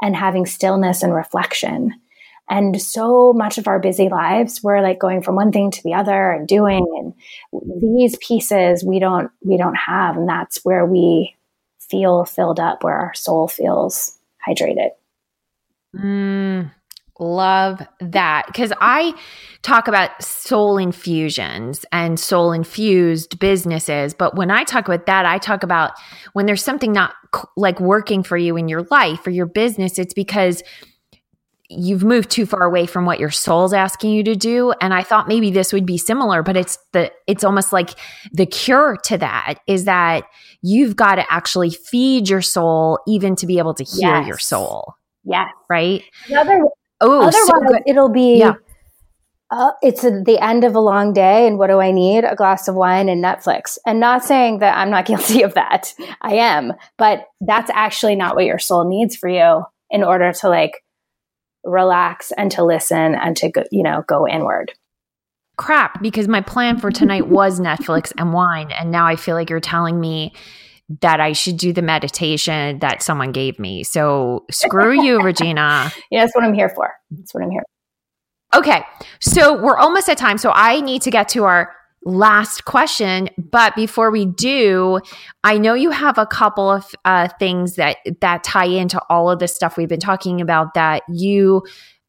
and 0.00 0.16
having 0.16 0.46
stillness 0.46 1.02
and 1.02 1.14
reflection. 1.14 1.92
And 2.48 2.80
so 2.80 3.34
much 3.34 3.58
of 3.58 3.68
our 3.68 3.78
busy 3.78 4.08
lives, 4.08 4.62
we're 4.62 4.80
like 4.80 4.98
going 4.98 5.22
from 5.22 5.36
one 5.36 5.52
thing 5.52 5.70
to 5.70 5.82
the 5.84 5.94
other 5.94 6.30
and 6.30 6.48
doing 6.48 6.86
and 6.98 7.14
these 7.80 8.16
pieces 8.16 8.82
we 8.84 8.98
don't 8.98 9.30
we 9.42 9.58
don't 9.58 9.76
have. 9.76 10.16
And 10.16 10.28
that's 10.28 10.64
where 10.64 10.86
we 10.86 11.36
feel 11.78 12.24
filled 12.24 12.58
up, 12.58 12.82
where 12.82 12.96
our 12.96 13.14
soul 13.14 13.48
feels 13.48 14.18
hydrated. 14.48 14.90
Mm, 15.94 16.70
love 17.22 17.80
that. 18.00 18.44
Because 18.46 18.72
I 18.80 19.14
talk 19.62 19.88
about 19.88 20.22
soul 20.22 20.76
infusions 20.76 21.84
and 21.92 22.18
soul 22.18 22.52
infused 22.52 23.38
businesses. 23.38 24.12
But 24.12 24.34
when 24.34 24.50
I 24.50 24.64
talk 24.64 24.86
about 24.86 25.06
that, 25.06 25.24
I 25.24 25.38
talk 25.38 25.62
about 25.62 25.92
when 26.32 26.46
there's 26.46 26.64
something 26.64 26.92
not 26.92 27.14
like 27.56 27.80
working 27.80 28.22
for 28.22 28.36
you 28.36 28.56
in 28.56 28.68
your 28.68 28.82
life 28.90 29.26
or 29.26 29.30
your 29.30 29.46
business, 29.46 29.98
it's 29.98 30.14
because 30.14 30.62
you've 31.70 32.04
moved 32.04 32.30
too 32.30 32.44
far 32.44 32.64
away 32.64 32.84
from 32.84 33.06
what 33.06 33.18
your 33.18 33.30
soul's 33.30 33.72
asking 33.72 34.10
you 34.10 34.22
to 34.22 34.34
do 34.34 34.74
and 34.82 34.92
i 34.92 35.02
thought 35.02 35.26
maybe 35.26 35.50
this 35.50 35.72
would 35.72 35.86
be 35.86 35.96
similar 35.96 36.42
but 36.42 36.54
it's 36.54 36.76
the 36.92 37.10
it's 37.26 37.44
almost 37.44 37.72
like 37.72 37.92
the 38.30 38.44
cure 38.44 38.98
to 39.02 39.16
that 39.16 39.54
is 39.66 39.86
that 39.86 40.24
you've 40.60 40.96
got 40.96 41.14
to 41.14 41.24
actually 41.32 41.70
feed 41.70 42.28
your 42.28 42.42
soul 42.42 42.98
even 43.08 43.34
to 43.34 43.46
be 43.46 43.56
able 43.56 43.72
to 43.72 43.84
hear 43.84 44.16
yes. 44.16 44.26
your 44.26 44.36
soul 44.36 44.96
Yes. 45.24 45.48
Right? 45.68 46.02
Oh, 47.02 47.22
otherwise, 47.22 47.46
so 47.46 47.78
it'll 47.86 48.08
be. 48.08 48.38
Yeah. 48.38 48.54
Uh, 49.50 49.72
it's 49.82 50.02
a, 50.02 50.22
the 50.24 50.42
end 50.42 50.64
of 50.64 50.74
a 50.74 50.80
long 50.80 51.12
day, 51.12 51.46
and 51.46 51.58
what 51.58 51.66
do 51.66 51.78
I 51.78 51.90
need? 51.90 52.24
A 52.24 52.34
glass 52.34 52.68
of 52.68 52.74
wine 52.74 53.10
and 53.10 53.22
Netflix. 53.22 53.76
And 53.84 54.00
not 54.00 54.24
saying 54.24 54.60
that 54.60 54.78
I'm 54.78 54.88
not 54.88 55.04
guilty 55.06 55.42
of 55.42 55.52
that. 55.54 55.92
I 56.22 56.36
am, 56.36 56.72
but 56.96 57.26
that's 57.42 57.70
actually 57.74 58.16
not 58.16 58.34
what 58.34 58.46
your 58.46 58.58
soul 58.58 58.88
needs 58.88 59.14
for 59.14 59.28
you 59.28 59.64
in 59.90 60.02
order 60.02 60.32
to 60.32 60.48
like 60.48 60.82
relax 61.64 62.32
and 62.36 62.50
to 62.52 62.64
listen 62.64 63.14
and 63.14 63.36
to 63.36 63.50
go, 63.50 63.62
you 63.70 63.82
know 63.82 64.02
go 64.08 64.26
inward 64.26 64.72
crap 65.56 66.02
because 66.02 66.26
my 66.26 66.40
plan 66.40 66.78
for 66.78 66.90
tonight 66.90 67.28
was 67.28 67.60
Netflix 67.60 68.12
and 68.18 68.32
wine 68.32 68.72
and 68.72 68.90
now 68.90 69.06
I 69.06 69.16
feel 69.16 69.36
like 69.36 69.48
you're 69.48 69.60
telling 69.60 70.00
me 70.00 70.32
that 71.00 71.20
I 71.20 71.32
should 71.32 71.56
do 71.56 71.72
the 71.72 71.82
meditation 71.82 72.78
that 72.80 73.02
someone 73.02 73.32
gave 73.32 73.58
me. 73.58 73.82
So 73.84 74.44
screw 74.50 75.02
you, 75.02 75.18
Regena. 75.20 75.92
Yeah, 76.10 76.22
that's 76.22 76.34
what 76.34 76.44
I'm 76.44 76.54
here 76.54 76.68
for. 76.68 76.92
That's 77.10 77.34
what 77.34 77.42
I'm 77.42 77.50
here. 77.50 77.62
Okay. 78.54 78.82
So 79.20 79.60
we're 79.60 79.78
almost 79.78 80.08
at 80.08 80.18
time. 80.18 80.38
So 80.38 80.52
I 80.54 80.80
need 80.80 81.02
to 81.02 81.10
get 81.10 81.28
to 81.30 81.44
our 81.44 81.74
last 82.04 82.64
question. 82.64 83.28
But 83.38 83.74
before 83.76 84.10
we 84.10 84.26
do, 84.26 85.00
I 85.44 85.58
know 85.58 85.74
you 85.74 85.90
have 85.90 86.18
a 86.18 86.26
couple 86.26 86.70
of 86.70 86.86
uh, 87.04 87.28
things 87.38 87.76
that 87.76 87.98
that 88.20 88.44
tie 88.44 88.66
into 88.66 89.00
all 89.08 89.30
of 89.30 89.38
the 89.38 89.48
stuff 89.48 89.76
we've 89.76 89.88
been 89.88 90.00
talking 90.00 90.40
about 90.40 90.74
that 90.74 91.02
you 91.08 91.62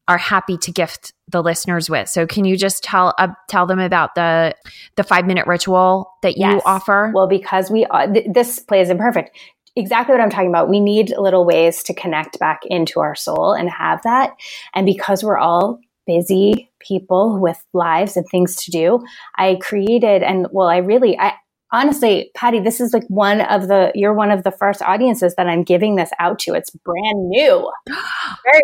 are 0.08 0.18
happy 0.18 0.56
to 0.58 0.72
gift 0.72 1.12
the 1.28 1.42
listeners 1.42 1.88
with. 1.88 2.08
So 2.08 2.26
can 2.26 2.44
you 2.44 2.56
just 2.56 2.82
tell 2.82 3.14
uh, 3.18 3.28
tell 3.48 3.66
them 3.66 3.78
about 3.78 4.14
the 4.14 4.54
the 4.96 5.04
5 5.04 5.26
minute 5.26 5.46
ritual 5.46 6.10
that 6.22 6.36
you 6.36 6.46
yes. 6.46 6.62
offer? 6.64 7.10
Well, 7.14 7.28
because 7.28 7.70
we 7.70 7.86
uh, 7.86 8.12
th- 8.12 8.26
this 8.32 8.60
plays 8.60 8.90
in 8.90 8.98
perfect. 8.98 9.36
Exactly 9.76 10.14
what 10.14 10.20
I'm 10.20 10.30
talking 10.30 10.50
about. 10.50 10.68
We 10.68 10.78
need 10.78 11.12
little 11.18 11.44
ways 11.44 11.82
to 11.84 11.94
connect 11.94 12.38
back 12.38 12.60
into 12.66 13.00
our 13.00 13.16
soul 13.16 13.52
and 13.52 13.68
have 13.68 14.00
that. 14.04 14.30
And 14.72 14.86
because 14.86 15.24
we're 15.24 15.38
all 15.38 15.80
busy 16.06 16.70
people 16.78 17.40
with 17.40 17.60
lives 17.72 18.16
and 18.16 18.24
things 18.30 18.54
to 18.56 18.70
do, 18.70 19.04
I 19.36 19.58
created 19.60 20.22
and 20.22 20.46
well, 20.52 20.68
I 20.68 20.76
really 20.76 21.18
I 21.18 21.32
honestly, 21.72 22.30
Patty, 22.34 22.60
this 22.60 22.80
is 22.80 22.92
like 22.92 23.04
one 23.08 23.40
of 23.40 23.68
the 23.68 23.90
you're 23.94 24.14
one 24.14 24.30
of 24.30 24.44
the 24.44 24.52
first 24.52 24.82
audiences 24.82 25.34
that 25.36 25.48
I'm 25.48 25.64
giving 25.64 25.96
this 25.96 26.10
out 26.20 26.38
to. 26.40 26.54
It's 26.54 26.70
brand 26.70 27.28
new. 27.28 27.70
Very 27.88 28.62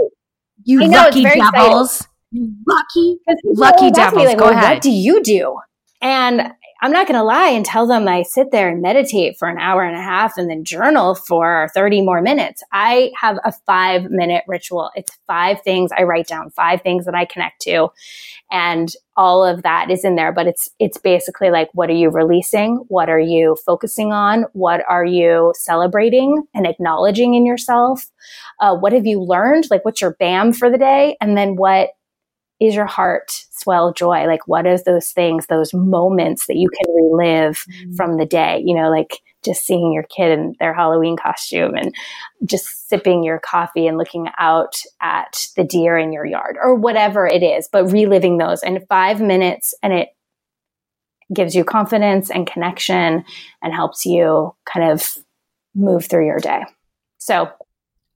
you 0.65 0.81
know, 0.81 0.87
lucky 0.87 1.23
devils. 1.25 2.07
You 2.33 2.55
lucky, 2.67 3.19
lucky 3.45 3.91
devils. 3.91 4.25
Like, 4.25 4.39
Go 4.39 4.47
well, 4.47 4.55
ahead. 4.55 4.77
What 4.77 4.83
do 4.83 4.91
you 4.91 5.23
do? 5.23 5.59
And 6.01 6.53
I'm 6.83 6.93
not 6.93 7.07
going 7.07 7.19
to 7.19 7.23
lie 7.23 7.49
and 7.49 7.65
tell 7.65 7.87
them 7.87 8.09
I 8.09 8.23
sit 8.23 8.53
there 8.53 8.71
and 8.71 8.81
meditate 8.81 9.39
for 9.39 9.49
an 9.49 9.59
hour 9.59 9.83
and 9.83 9.97
a 9.97 10.01
half 10.01 10.39
and 10.39 10.49
then 10.49 10.65
journal 10.65 11.15
for 11.15 11.69
30 11.75 12.01
more 12.01 12.23
minutes. 12.23 12.63
I 12.73 13.13
have 13.21 13.39
a 13.45 13.53
five 13.53 14.11
minute 14.11 14.45
ritual. 14.49 14.91
It's 14.95 15.13
five 15.27 15.61
things 15.61 15.91
I 15.97 16.05
write 16.05 16.27
down, 16.27 16.51
five 16.51 16.81
things 16.81 17.05
that 17.05 17.15
I 17.15 17.27
connect 17.27 17.61
to. 17.63 17.89
And 18.51 18.91
all 19.15 19.45
of 19.45 19.63
that 19.63 19.91
is 19.91 20.05
in 20.05 20.17
there, 20.17 20.33
but 20.33 20.47
it's, 20.47 20.71
it's 20.79 20.97
basically 20.97 21.51
like, 21.51 21.69
what 21.75 21.91
are 21.91 21.95
you 21.95 22.09
releasing? 22.09 22.77
What 22.89 23.11
are 23.11 23.21
you 23.21 23.57
focusing 23.67 24.13
on? 24.13 24.47
What 24.55 24.83
are 24.89 25.05
you 25.05 25.53
celebrating 25.57 26.45
and 26.55 26.67
acknowledging 26.67 27.35
in 27.35 27.45
yourself? 27.45 28.11
Uh, 28.59 28.75
what 28.75 28.95
have 28.95 29.05
you 29.05 29.23
learned? 29.23 29.67
Like, 29.71 29.85
what's 29.85 30.01
your 30.01 30.17
BAM 30.19 30.55
for 30.55 30.71
the 30.71 30.79
day? 30.79 31.19
And 31.21 31.37
then 31.37 31.57
what 31.57 31.91
is 32.61 32.75
your 32.75 32.87
heart 32.87 33.31
swell 33.51 33.93
joy? 33.93 34.27
Like, 34.27 34.47
what 34.47 34.67
is 34.67 34.85
those 34.85 35.11
things, 35.11 35.47
those 35.47 35.73
moments 35.73 36.47
that 36.47 36.57
you 36.57 36.69
can 36.69 36.95
relive 36.95 37.65
mm-hmm. 37.65 37.95
from 37.95 38.19
the 38.19 38.27
day? 38.27 38.63
You 38.65 38.75
know, 38.75 38.91
like 38.91 39.21
just 39.43 39.65
seeing 39.65 39.93
your 39.93 40.03
kid 40.05 40.39
in 40.39 40.55
their 40.61 40.75
Halloween 40.75 41.17
costume 41.17 41.75
and 41.75 41.95
just 42.45 42.89
sipping 42.89 43.25
your 43.25 43.39
coffee 43.39 43.87
and 43.87 43.97
looking 43.97 44.29
out 44.39 44.83
at 45.01 45.47
the 45.57 45.65
deer 45.65 45.97
in 45.97 46.13
your 46.13 46.27
yard 46.27 46.57
or 46.63 46.75
whatever 46.75 47.27
it 47.27 47.43
is, 47.43 47.69
but 47.73 47.91
reliving 47.91 48.37
those 48.37 48.63
in 48.63 48.85
five 48.89 49.21
minutes 49.21 49.75
and 49.83 49.93
it 49.93 50.11
gives 51.33 51.55
you 51.55 51.65
confidence 51.65 52.31
and 52.31 52.47
connection 52.47 53.25
and 53.63 53.73
helps 53.73 54.05
you 54.05 54.55
kind 54.67 54.91
of 54.91 55.17
move 55.75 56.07
through 56.07 56.27
your 56.27 56.41
day. 56.41 56.63
So 57.19 57.51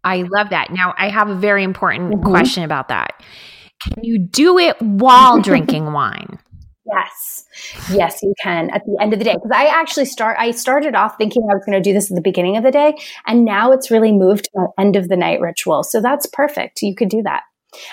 I 0.03 0.23
love 0.23 0.51
that. 0.51 0.71
Now, 0.71 0.95
I 0.99 1.09
have 1.09 1.29
a 1.31 1.35
very 1.35 1.65
important 1.65 2.13
mm-hmm. 2.13 2.29
question 2.29 2.65
about 2.65 2.89
that. 2.89 3.23
Can 3.85 4.05
you 4.05 4.19
do 4.19 4.59
it 4.59 4.81
while 4.81 5.41
drinking 5.43 5.93
wine? 5.93 6.39
Yes. 6.87 7.47
Yes, 7.91 8.23
you 8.23 8.35
can 8.43 8.71
at 8.71 8.85
the 8.85 8.97
end 9.01 9.13
of 9.13 9.19
the 9.19 9.25
day. 9.25 9.35
Because 9.35 9.51
I 9.55 9.67
actually 9.67 10.05
start 10.05 10.37
I 10.39 10.51
started 10.51 10.95
off 10.95 11.17
thinking 11.17 11.43
I 11.43 11.55
was 11.55 11.65
going 11.65 11.81
to 11.81 11.89
do 11.89 11.95
this 11.95 12.11
at 12.11 12.15
the 12.15 12.21
beginning 12.21 12.57
of 12.57 12.63
the 12.63 12.71
day. 12.71 12.95
And 13.27 13.45
now 13.45 13.73
it's 13.73 13.91
really 13.91 14.13
moved 14.13 14.45
to 14.45 14.51
the 14.55 14.69
end 14.79 14.97
of 14.97 15.09
the 15.09 15.17
night 15.17 15.41
ritual. 15.41 15.83
So 15.83 16.01
that's 16.01 16.27
perfect. 16.27 16.83
You 16.83 16.95
could 16.95 17.09
do 17.09 17.23
that. 17.23 17.43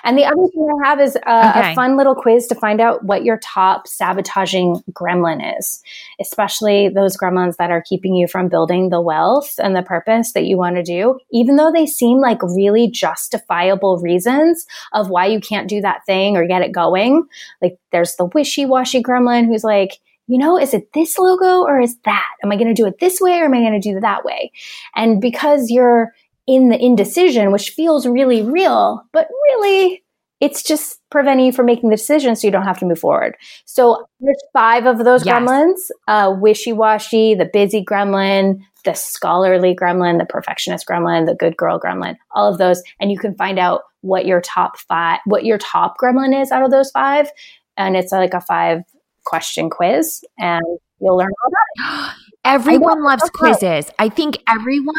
And 0.04 0.18
the 0.18 0.26
other 0.26 0.48
thing 0.54 0.68
I 0.84 0.90
have 0.90 1.00
is 1.00 1.16
uh, 1.16 1.54
okay. 1.56 1.72
a 1.72 1.76
fun 1.76 1.98
little 1.98 2.16
quiz 2.16 2.48
to 2.48 2.56
find 2.56 2.82
out 2.82 3.04
what 3.04 3.24
your 3.24 3.38
top 3.38 3.88
sabotaging 3.88 4.84
gremlin 4.92 5.58
is, 5.58 5.82
especially 6.20 6.90
those 6.90 7.18
gremlins 7.18 7.58
that 7.58 7.72
are 7.72 7.84
keeping 7.88 8.16
you 8.16 8.28
from 8.28 8.48
building 8.48 8.90
the 8.90 9.02
wealth 9.02 9.56
and 9.58 9.76
the 9.76 9.84
purpose 9.84 10.34
that 10.34 10.46
you 10.46 10.58
want 10.58 10.76
to 10.76 10.84
do. 10.84 11.20
Even 11.32 11.56
though 11.56 11.72
they 11.72 11.86
seem 11.86 12.20
like 12.20 12.42
really 12.44 12.90
justifiable 12.90 13.98
reasons 14.00 14.66
of 14.94 15.10
why 15.10 15.26
you 15.26 15.40
can't 15.40 15.70
do 15.70 15.82
that 15.82 16.06
thing 16.06 16.38
or 16.38 16.48
get 16.48 16.62
it 16.62 16.72
going. 16.72 17.28
Like 17.62 17.78
there's 17.92 18.16
the 18.16 18.26
wishy 18.26 18.66
washy 18.66 19.02
gremlin 19.02 19.46
who's 19.46 19.64
like, 19.64 20.00
you 20.28 20.38
know, 20.38 20.58
is 20.58 20.74
it 20.74 20.94
this 20.94 21.18
logo 21.18 21.64
or 21.64 21.82
is 21.82 21.98
that? 22.06 22.30
Am 22.44 22.52
I 22.52 22.56
going 22.56 22.68
to 22.68 22.74
do 22.74 22.86
it 22.86 23.00
this 23.00 23.20
way 23.20 23.40
or 23.40 23.46
am 23.46 23.54
I 23.54 23.60
going 23.60 23.80
to 23.80 23.80
do 23.80 23.98
it 23.98 24.02
that 24.02 24.24
way? 24.24 24.52
And 24.96 25.20
because 25.20 25.70
you're 25.70 26.14
in 26.48 26.70
the 26.70 26.84
indecision, 26.84 27.52
which 27.52 27.70
feels 27.72 28.08
really 28.08 28.42
real, 28.44 29.04
but 29.14 29.28
really 29.30 30.04
it's 30.42 30.64
just 30.64 31.00
preventing 31.12 31.46
you 31.46 31.52
from 31.52 31.68
making 31.68 31.90
the 31.92 31.96
decision 31.96 32.36
so 32.36 32.48
you 32.48 32.52
don't 32.52 32.64
have 32.64 32.80
to 32.80 32.86
move 32.86 33.00
forward. 33.00 33.38
So 33.66 34.08
there's 34.20 34.42
five 34.54 34.88
of 34.88 35.06
those 35.06 35.24
yes. 35.24 35.38
gremlins, 35.38 35.92
uh, 36.08 36.36
wishy-washy, 36.36 37.36
the 37.36 37.46
busy 37.46 37.86
gremlin, 37.86 38.60
the 38.84 38.96
scholarly 38.96 39.76
gremlin, 39.76 40.18
the 40.18 40.26
perfectionist 40.26 40.88
gremlin, 40.88 41.28
the 41.28 41.36
good 41.36 41.56
girl 41.58 41.80
gremlin, 41.80 42.18
all 42.32 42.52
of 42.52 42.58
those. 42.58 42.82
And 43.00 43.12
you 43.12 43.20
can 43.20 43.36
find 43.36 43.60
out 43.60 43.84
what 44.02 44.26
your 44.26 44.42
top 44.42 44.80
five, 44.80 45.20
what 45.26 45.46
your 45.46 45.60
top 45.60 45.98
gremlin 46.02 46.42
is 46.42 46.52
out 46.52 46.64
of 46.64 46.72
those 46.72 46.90
five. 46.90 47.30
And 47.78 47.96
it's 47.96 48.12
like 48.12 48.34
a 48.34 48.42
five 48.42 48.82
question 49.26 49.70
quiz 49.70 50.24
and 50.40 50.64
you'll 51.00 51.18
learn 51.18 51.30
all 51.44 51.52
that. 51.78 52.16
Everyone 52.46 53.04
loves 53.04 53.30
quizzes. 53.36 53.92
I 54.00 54.10
think 54.10 54.40
everyone 54.50 54.96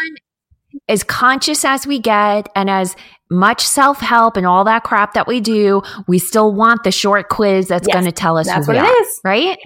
as 0.89 1.03
conscious 1.03 1.65
as 1.65 1.87
we 1.87 1.99
get 1.99 2.49
and 2.55 2.69
as 2.71 2.97
much 3.31 3.67
self 3.67 4.01
help 4.01 4.37
and 4.37 4.47
all 4.47 4.65
that 4.65 4.85
crap 4.85 5.15
that 5.15 5.27
we 5.27 5.41
do, 5.41 5.83
we 6.07 6.19
still 6.19 6.53
want 6.53 6.85
the 6.85 6.93
short 6.93 7.29
quiz 7.29 7.69
that's 7.69 7.89
yes, 7.89 7.95
going 7.95 8.05
to 8.05 8.13
tell 8.13 8.39
us 8.39 8.47
that's 8.47 8.67
who 8.67 8.73
what 8.73 8.83
we 8.83 8.89
it 8.89 8.93
are, 8.93 9.03
is. 9.03 9.21
right? 9.25 9.59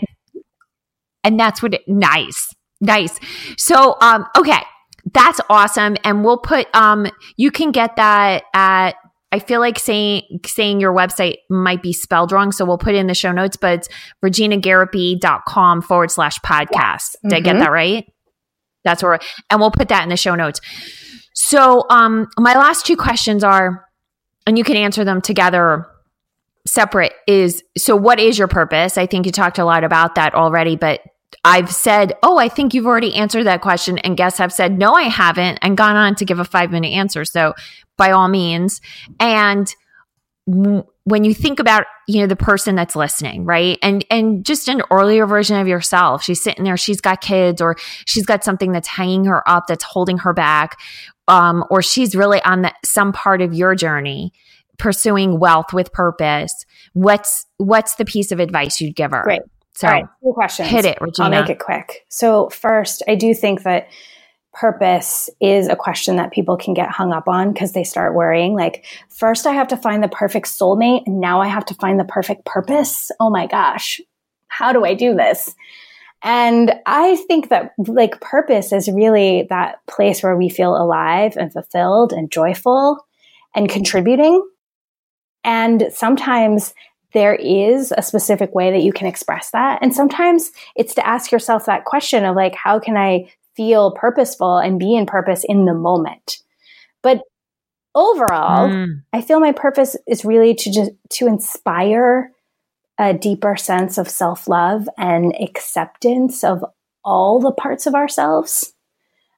And 1.24 1.38
that's 1.38 1.62
what 1.62 1.74
it, 1.74 1.82
nice, 1.88 2.54
nice. 2.80 3.18
So, 3.58 3.96
um, 4.00 4.24
okay, 4.36 4.60
that's 5.12 5.40
awesome. 5.50 5.96
And 6.04 6.24
we'll 6.24 6.38
put, 6.38 6.68
um, 6.74 7.06
you 7.36 7.50
can 7.50 7.72
get 7.72 7.96
that 7.96 8.44
at, 8.54 8.94
I 9.32 9.40
feel 9.40 9.58
like 9.58 9.78
saying 9.78 10.22
saying 10.46 10.80
your 10.80 10.94
website 10.94 11.38
might 11.50 11.82
be 11.82 11.92
spelled 11.92 12.30
wrong, 12.30 12.52
so 12.52 12.64
we'll 12.64 12.78
put 12.78 12.94
it 12.94 12.98
in 12.98 13.08
the 13.08 13.14
show 13.14 13.32
notes, 13.32 13.56
but 13.56 13.80
it's 13.80 13.88
regenagarrepy.com 14.24 15.82
forward 15.82 16.12
slash 16.12 16.38
podcast. 16.38 16.70
Yes. 16.72 17.16
Did 17.22 17.28
mm-hmm. 17.28 17.34
I 17.34 17.40
get 17.40 17.50
mm-hmm. 17.50 17.64
that 17.64 17.70
right? 17.72 18.04
That's 18.87 19.03
where, 19.03 19.18
and 19.51 19.61
we'll 19.61 19.70
put 19.70 19.88
that 19.88 20.03
in 20.03 20.09
the 20.09 20.16
show 20.16 20.35
notes. 20.35 20.62
So, 21.35 21.85
um, 21.90 22.29
my 22.38 22.55
last 22.55 22.87
two 22.87 22.96
questions 22.96 23.44
are, 23.44 23.85
and 24.46 24.57
you 24.57 24.64
can 24.64 24.77
answer 24.77 25.05
them 25.05 25.20
together 25.20 25.87
separate 26.66 27.12
is 27.27 27.62
so 27.77 27.94
what 27.94 28.18
is 28.18 28.38
your 28.38 28.49
purpose? 28.49 28.99
I 28.99 29.07
think 29.07 29.27
you 29.27 29.33
talked 29.33 29.59
a 29.59 29.64
lot 29.64 29.85
about 29.85 30.14
that 30.16 30.35
already, 30.35 30.77
but 30.77 31.01
I've 31.44 31.70
said, 31.70 32.14
oh, 32.22 32.38
I 32.38 32.49
think 32.49 32.75
you've 32.75 32.87
already 32.87 33.14
answered 33.14 33.44
that 33.44 33.61
question. 33.61 33.99
And 33.99 34.16
guests 34.16 34.38
have 34.38 34.53
said, 34.53 34.79
no, 34.79 34.94
I 34.94 35.05
haven't, 35.05 35.59
and 35.62 35.77
gone 35.77 35.96
on 35.96 36.14
to 36.16 36.25
give 36.25 36.40
a 36.40 36.44
five 36.44 36.70
minute 36.70 36.92
answer. 36.92 37.25
So 37.25 37.55
by 37.96 38.11
all 38.11 38.29
means. 38.29 38.81
And 39.20 39.72
when 40.46 41.24
you 41.24 41.35
think 41.35 41.59
about 41.59 41.87
you 42.06 42.20
know 42.20 42.26
the 42.26 42.37
person 42.37 42.76
that's 42.76 42.94
listening 42.94 43.44
right? 43.44 43.78
And 43.82 44.04
and 44.11 44.44
just 44.44 44.68
an 44.68 44.82
earlier 44.90 45.26
version 45.26 45.56
of 45.59 45.66
yourself. 45.66 46.22
She's 46.22 46.42
sitting 46.42 46.64
there 46.64 46.76
she's 46.76 47.00
got 47.00 47.20
kids 47.20 47.61
or 47.61 47.76
she's 48.04 48.24
got 48.26 48.44
something 48.44 48.72
that's 48.72 48.88
hanging 48.88 49.24
her 49.24 49.46
up 49.48 49.66
that's 49.66 49.85
holding 49.85 50.18
her 50.18 50.32
back 50.32 50.78
um, 51.28 51.64
or 51.70 51.82
she's 51.82 52.14
really 52.14 52.42
on 52.42 52.62
the, 52.62 52.72
some 52.85 53.12
part 53.12 53.42
of 53.42 53.52
your 53.52 53.74
journey 53.74 54.32
pursuing 54.78 55.38
wealth 55.38 55.72
with 55.72 55.92
purpose. 55.92 56.64
What's 56.92 57.46
what's 57.56 57.96
the 57.96 58.04
piece 58.04 58.32
of 58.32 58.40
advice 58.40 58.80
you'd 58.80 58.96
give 58.96 59.11
her? 59.11 59.22
Great. 59.22 59.42
So 59.74 59.88
All 59.88 59.92
right, 59.92 60.04
two 60.22 60.32
questions. 60.32 60.68
hit 60.70 60.85
it 60.87 60.98
Regena. 61.00 61.24
i'll 61.24 61.30
make 61.30 61.50
it 61.50 61.59
quick. 61.59 62.06
So 62.09 62.48
first 62.50 63.02
i 63.09 63.14
do 63.14 63.35
think 63.35 63.62
that 63.64 63.88
purpose 64.58 65.28
is 65.40 65.68
a 65.68 65.76
question 65.76 66.16
that 66.16 66.32
people 66.32 66.56
can 66.56 66.72
get 66.72 66.90
hung 66.90 67.12
up 67.12 67.28
on 67.28 67.52
because 67.52 67.72
they 67.72 67.84
start 67.84 68.14
worrying 68.14 68.54
like 68.54 68.86
first 69.08 69.46
i 69.46 69.52
have 69.52 69.68
to 69.68 69.76
find 69.76 70.02
the 70.02 70.08
perfect 70.08 70.46
soulmate 70.46 71.02
and 71.06 71.20
now 71.20 71.40
i 71.40 71.46
have 71.46 71.64
to 71.64 71.74
find 71.74 72.00
the 72.00 72.04
perfect 72.04 72.44
purpose? 72.44 73.10
Oh 73.20 73.30
my 73.30 73.46
gosh. 73.46 74.00
How 74.48 74.72
do 74.72 74.84
i 74.84 74.94
do 74.94 75.14
this? 75.14 75.54
And 76.22 76.72
i 76.86 77.16
think 77.28 77.50
that 77.50 77.74
like 77.86 78.20
purpose 78.20 78.72
is 78.72 78.88
really 78.88 79.46
that 79.50 79.84
place 79.86 80.22
where 80.22 80.36
we 80.36 80.48
feel 80.48 80.74
alive 80.74 81.36
and 81.36 81.52
fulfilled 81.52 82.12
and 82.12 82.30
joyful 82.30 83.06
and 83.54 83.68
contributing. 83.68 84.42
And 85.44 85.88
sometimes 85.92 86.74
there 87.12 87.34
is 87.34 87.94
a 87.96 88.02
specific 88.02 88.54
way 88.54 88.70
that 88.70 88.82
you 88.82 88.92
can 88.92 89.06
express 89.06 89.50
that. 89.52 89.78
And 89.80 89.94
sometimes 89.94 90.52
it's 90.74 90.94
to 90.94 91.06
ask 91.06 91.32
yourself 91.32 91.64
that 91.64 91.84
question 91.84 92.24
of 92.24 92.36
like, 92.36 92.54
how 92.54 92.78
can 92.78 92.96
I 92.96 93.32
feel 93.56 93.92
purposeful 93.92 94.58
and 94.58 94.78
be 94.78 94.94
in 94.94 95.06
purpose 95.06 95.44
in 95.48 95.64
the 95.64 95.74
moment. 95.74 96.38
But 97.02 97.22
overall, 97.94 98.68
mm. 98.68 99.02
I 99.12 99.22
feel 99.22 99.40
my 99.40 99.52
purpose 99.52 99.96
is 100.06 100.24
really 100.24 100.54
to 100.54 100.72
just 100.72 100.90
to 101.10 101.26
inspire 101.26 102.32
a 102.98 103.14
deeper 103.14 103.56
sense 103.56 103.98
of 103.98 104.08
self-love 104.08 104.88
and 104.96 105.34
acceptance 105.40 106.42
of 106.44 106.64
all 107.04 107.40
the 107.40 107.52
parts 107.52 107.86
of 107.86 107.94
ourselves. 107.94 108.72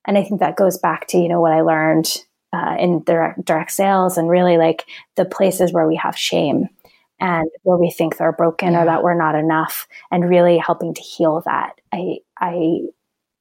And 0.06 0.16
I 0.16 0.24
think 0.24 0.40
that 0.40 0.56
goes 0.56 0.78
back 0.78 1.06
to, 1.08 1.18
you 1.18 1.28
know, 1.28 1.40
what 1.40 1.52
I 1.52 1.60
learned 1.60 2.24
uh, 2.52 2.76
in 2.78 3.02
direct, 3.02 3.44
direct 3.44 3.72
sales 3.72 4.16
and 4.16 4.30
really 4.30 4.56
like 4.56 4.84
the 5.16 5.24
places 5.24 5.72
where 5.72 5.86
we 5.86 5.96
have 5.96 6.16
shame 6.16 6.68
and 7.20 7.50
where 7.62 7.76
we 7.76 7.90
think 7.90 8.16
they're 8.16 8.32
broken 8.32 8.72
yeah. 8.72 8.82
or 8.82 8.84
that 8.86 9.02
we're 9.02 9.18
not 9.18 9.34
enough 9.34 9.86
and 10.10 10.28
really 10.28 10.56
helping 10.56 10.94
to 10.94 11.02
heal 11.02 11.42
that. 11.44 11.80
I, 11.92 12.18
I 12.38 12.82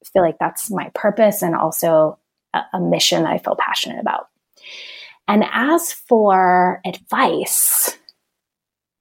feel 0.10 0.22
like 0.24 0.38
that's 0.40 0.72
my 0.72 0.90
purpose 0.94 1.42
and 1.42 1.56
also 1.56 2.18
a, 2.54 2.62
a 2.74 2.80
mission 2.80 3.26
I 3.26 3.38
feel 3.38 3.56
passionate 3.58 4.00
about. 4.00 4.28
And 5.28 5.44
as 5.52 5.92
for 5.92 6.82
advice, 6.86 7.98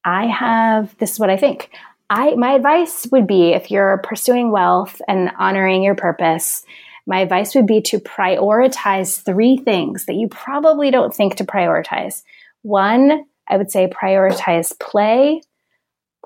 I 0.05 0.27
have 0.27 0.97
this 0.99 1.13
is 1.13 1.19
what 1.19 1.31
I 1.31 1.37
think. 1.37 1.71
I 2.09 2.35
my 2.35 2.53
advice 2.53 3.07
would 3.11 3.27
be 3.27 3.51
if 3.51 3.71
you're 3.71 3.99
pursuing 3.99 4.51
wealth 4.51 5.01
and 5.09 5.31
honoring 5.39 5.83
your 5.83 5.95
purpose, 5.95 6.65
my 7.07 7.21
advice 7.21 7.55
would 7.55 7.67
be 7.67 7.81
to 7.83 7.99
prioritize 7.99 9.23
three 9.23 9.57
things 9.57 10.07
that 10.07 10.15
you 10.15 10.29
probably 10.29 10.91
don't 10.91 11.15
think 11.15 11.37
to 11.37 11.45
prioritize. 11.45 12.23
One, 12.63 13.25
I 13.49 13.57
would 13.57 13.71
say 13.71 13.89
prioritize 13.89 14.77
play, 14.79 15.41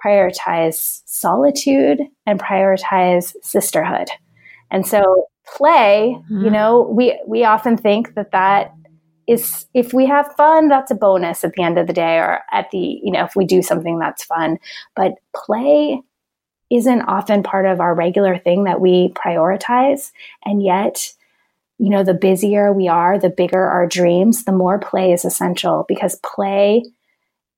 prioritize 0.02 1.02
solitude, 1.04 2.00
and 2.26 2.40
prioritize 2.40 3.34
sisterhood. 3.42 4.08
And 4.70 4.86
so 4.86 5.28
play, 5.56 6.16
mm-hmm. 6.16 6.44
you 6.44 6.50
know, 6.50 6.82
we 6.82 7.20
we 7.26 7.44
often 7.44 7.76
think 7.76 8.14
that 8.14 8.32
that 8.32 8.72
is 9.26 9.66
if 9.74 9.92
we 9.92 10.06
have 10.06 10.34
fun, 10.36 10.68
that's 10.68 10.90
a 10.90 10.94
bonus 10.94 11.44
at 11.44 11.52
the 11.52 11.62
end 11.62 11.78
of 11.78 11.86
the 11.86 11.92
day 11.92 12.16
or 12.16 12.40
at 12.52 12.70
the, 12.72 13.00
you 13.02 13.12
know, 13.12 13.24
if 13.24 13.36
we 13.36 13.44
do 13.44 13.62
something 13.62 13.98
that's 13.98 14.24
fun. 14.24 14.58
But 14.96 15.14
play 15.34 16.00
isn't 16.70 17.02
often 17.02 17.42
part 17.42 17.66
of 17.66 17.80
our 17.80 17.94
regular 17.94 18.38
thing 18.38 18.64
that 18.64 18.80
we 18.80 19.12
prioritize. 19.14 20.12
And 20.44 20.62
yet, 20.62 21.12
you 21.78 21.90
know, 21.90 22.02
the 22.02 22.14
busier 22.14 22.72
we 22.72 22.88
are, 22.88 23.18
the 23.18 23.30
bigger 23.30 23.64
our 23.64 23.86
dreams, 23.86 24.44
the 24.44 24.52
more 24.52 24.78
play 24.78 25.12
is 25.12 25.24
essential 25.24 25.84
because 25.88 26.20
play 26.24 26.84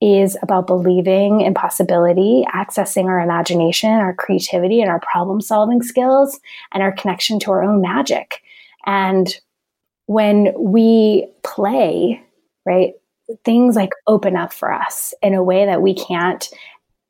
is 0.03 0.37
about 0.43 0.67
believing 0.67 1.43
in 1.43 1.55
possibility, 1.55 2.45
accessing 2.53 3.05
our 3.05 3.21
imagination, 3.21 3.91
our 3.91 4.13
creativity, 4.13 4.81
and 4.81 4.91
our 4.91 4.99
problem 4.99 5.41
solving 5.41 5.81
skills, 5.81 6.41
and 6.73 6.83
our 6.83 6.91
connection 6.91 7.39
to 7.39 7.53
our 7.53 7.63
own 7.63 7.81
magic. 7.81 8.43
And 8.85 9.33
when 10.07 10.53
we 10.59 11.29
play, 11.45 12.21
right, 12.67 12.95
things 13.45 13.77
like 13.77 13.93
open 14.09 14.35
up 14.35 14.53
for 14.53 14.73
us 14.73 15.15
in 15.23 15.35
a 15.35 15.45
way 15.45 15.67
that 15.67 15.83
we 15.83 15.95
can't 15.95 16.49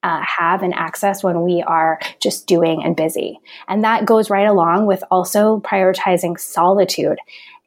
uh, 0.03 0.23
have 0.39 0.63
and 0.63 0.75
access 0.75 1.25
when 1.25 1.43
we 1.43 1.63
are 1.63 1.99
just 2.21 2.47
doing 2.47 2.83
and 2.85 2.95
busy. 2.95 3.41
And 3.69 3.85
that 3.85 4.05
goes 4.05 4.29
right 4.29 4.47
along 4.47 4.85
with 4.85 5.03
also 5.11 5.61
prioritizing 5.61 6.39
solitude. 6.39 7.19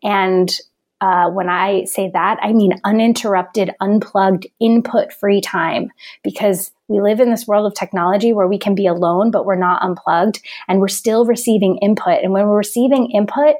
And 0.03 0.55
uh, 1.01 1.29
when 1.29 1.49
I 1.49 1.83
say 1.85 2.09
that, 2.13 2.37
I 2.41 2.53
mean 2.53 2.73
uninterrupted, 2.83 3.71
unplugged, 3.81 4.47
input 4.59 5.11
free 5.11 5.41
time 5.41 5.91
because 6.23 6.71
we 6.87 7.01
live 7.01 7.19
in 7.19 7.31
this 7.31 7.47
world 7.47 7.65
of 7.65 7.77
technology 7.77 8.31
where 8.31 8.47
we 8.47 8.57
can 8.57 8.75
be 8.75 8.87
alone, 8.87 9.31
but 9.31 9.45
we're 9.45 9.55
not 9.55 9.83
unplugged 9.83 10.41
and 10.67 10.79
we're 10.79 10.87
still 10.87 11.25
receiving 11.25 11.77
input. 11.81 12.23
And 12.23 12.31
when 12.31 12.47
we're 12.47 12.57
receiving 12.57 13.11
input, 13.11 13.55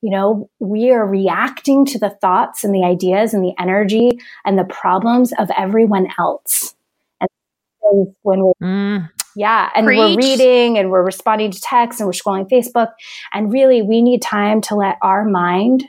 you 0.00 0.10
know, 0.10 0.48
we 0.60 0.90
are 0.90 1.06
reacting 1.06 1.84
to 1.86 1.98
the 1.98 2.10
thoughts 2.10 2.64
and 2.64 2.74
the 2.74 2.84
ideas 2.84 3.34
and 3.34 3.44
the 3.44 3.54
energy 3.60 4.18
and 4.44 4.58
the 4.58 4.64
problems 4.64 5.32
of 5.38 5.50
everyone 5.56 6.06
else. 6.18 6.74
And 7.20 8.14
when 8.22 8.44
we're, 8.44 8.52
mm. 8.62 9.10
yeah, 9.34 9.70
and 9.74 9.86
Preach. 9.86 9.98
we're 9.98 10.16
reading 10.16 10.78
and 10.78 10.90
we're 10.90 11.04
responding 11.04 11.50
to 11.50 11.60
texts 11.60 12.00
and 12.00 12.06
we're 12.06 12.12
scrolling 12.12 12.48
Facebook. 12.48 12.92
And 13.32 13.52
really, 13.52 13.82
we 13.82 14.00
need 14.00 14.22
time 14.22 14.60
to 14.62 14.76
let 14.76 14.98
our 15.02 15.24
mind 15.24 15.84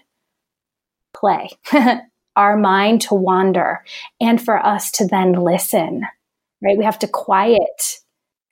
play. 1.20 1.50
our 2.36 2.56
mind 2.56 3.02
to 3.02 3.14
wander 3.14 3.84
and 4.22 4.42
for 4.42 4.66
us 4.66 4.92
to 4.92 5.06
then 5.06 5.34
listen, 5.34 6.04
right? 6.64 6.78
We 6.78 6.86
have 6.86 7.00
to 7.00 7.08
quiet 7.08 8.00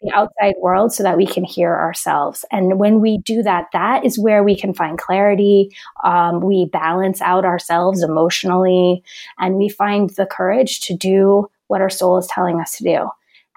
the 0.01 0.11
outside 0.13 0.55
world 0.59 0.93
so 0.93 1.03
that 1.03 1.18
we 1.18 1.26
can 1.26 1.43
hear 1.43 1.74
ourselves. 1.74 2.45
And 2.51 2.80
when 2.80 2.99
we 2.99 3.18
do 3.20 3.41
that, 3.43 3.68
that 3.74 4.05
is 4.05 4.20
where 4.20 4.43
we 4.43 4.55
can 4.55 4.74
find 4.74 4.97
clarity. 4.97 5.76
Um, 6.03 6.41
we 6.41 6.65
balance 6.65 7.22
out 7.22 7.45
ourselves 7.45 8.03
emotionally 8.03 9.03
and 9.39 9.55
we 9.55 9.70
find 9.70 10.09
the 10.11 10.26
courage 10.26 10.82
to 10.82 10.95
do 10.95 11.49
what 11.68 11.82
our 11.82 11.89
soul 11.89 12.18
is 12.18 12.28
telling 12.28 12.59
us 12.59 12.78
to 12.78 12.84
do. 12.84 13.09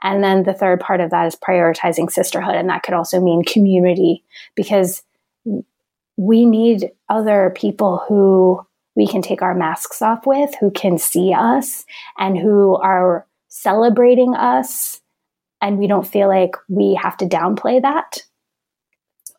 And 0.02 0.24
then 0.24 0.44
the 0.44 0.54
third 0.54 0.80
part 0.80 1.00
of 1.00 1.10
that 1.10 1.26
is 1.26 1.36
prioritizing 1.36 2.10
sisterhood. 2.10 2.54
And 2.54 2.70
that 2.70 2.84
could 2.84 2.94
also 2.94 3.20
mean 3.20 3.42
community 3.44 4.24
because 4.54 5.02
we 6.16 6.46
need 6.46 6.90
other 7.08 7.52
people 7.54 8.02
who 8.08 8.64
we 8.96 9.06
can 9.06 9.22
take 9.22 9.42
our 9.42 9.54
masks 9.54 10.02
off 10.02 10.26
with, 10.26 10.54
who 10.60 10.70
can 10.70 10.98
see 10.98 11.32
us 11.32 11.84
and 12.18 12.36
who 12.36 12.76
are 12.76 13.26
celebrating 13.48 14.34
us. 14.34 15.00
And 15.62 15.78
we 15.78 15.86
don't 15.86 16.06
feel 16.06 16.28
like 16.28 16.56
we 16.68 16.94
have 16.94 17.16
to 17.18 17.26
downplay 17.26 17.80
that. 17.82 18.22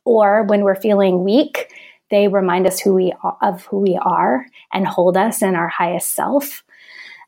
Or 0.06 0.43
when 0.43 0.64
we're 0.64 0.76
feeling 0.76 1.24
weak, 1.24 1.72
they 2.10 2.28
remind 2.28 2.68
us 2.68 2.80
who 2.80 2.93
we 2.93 3.14
of 3.41 3.66
who 3.66 3.80
we 3.80 3.99
are 4.02 4.45
and 4.74 4.86
hold 4.86 5.16
us 5.18 5.41
in 5.41 5.56
our 5.56 5.70
highest 5.70 6.14
self. 6.14 6.64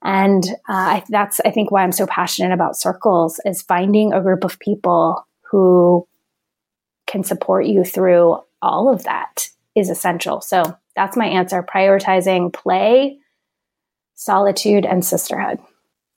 And 0.03 0.43
uh, 0.67 1.01
that's, 1.09 1.39
I 1.45 1.51
think, 1.51 1.71
why 1.71 1.83
I'm 1.83 1.93
so 1.93 2.05
passionate 2.05 2.53
about 2.53 2.77
circles 2.77 3.39
is 3.45 3.61
finding 3.61 4.11
a 4.11 4.21
group 4.21 4.43
of 4.43 4.59
people 4.59 5.25
who 5.49 6.05
can 7.07 7.23
support 7.23 7.65
you 7.65 7.83
through 7.83 8.39
all 8.61 8.91
of 8.91 9.03
that 9.03 9.49
is 9.75 9.89
essential. 9.89 10.41
So 10.41 10.77
that's 10.95 11.17
my 11.17 11.27
answer 11.27 11.63
prioritizing 11.63 12.53
play, 12.53 13.19
solitude, 14.15 14.85
and 14.85 15.03
sisterhood. 15.03 15.59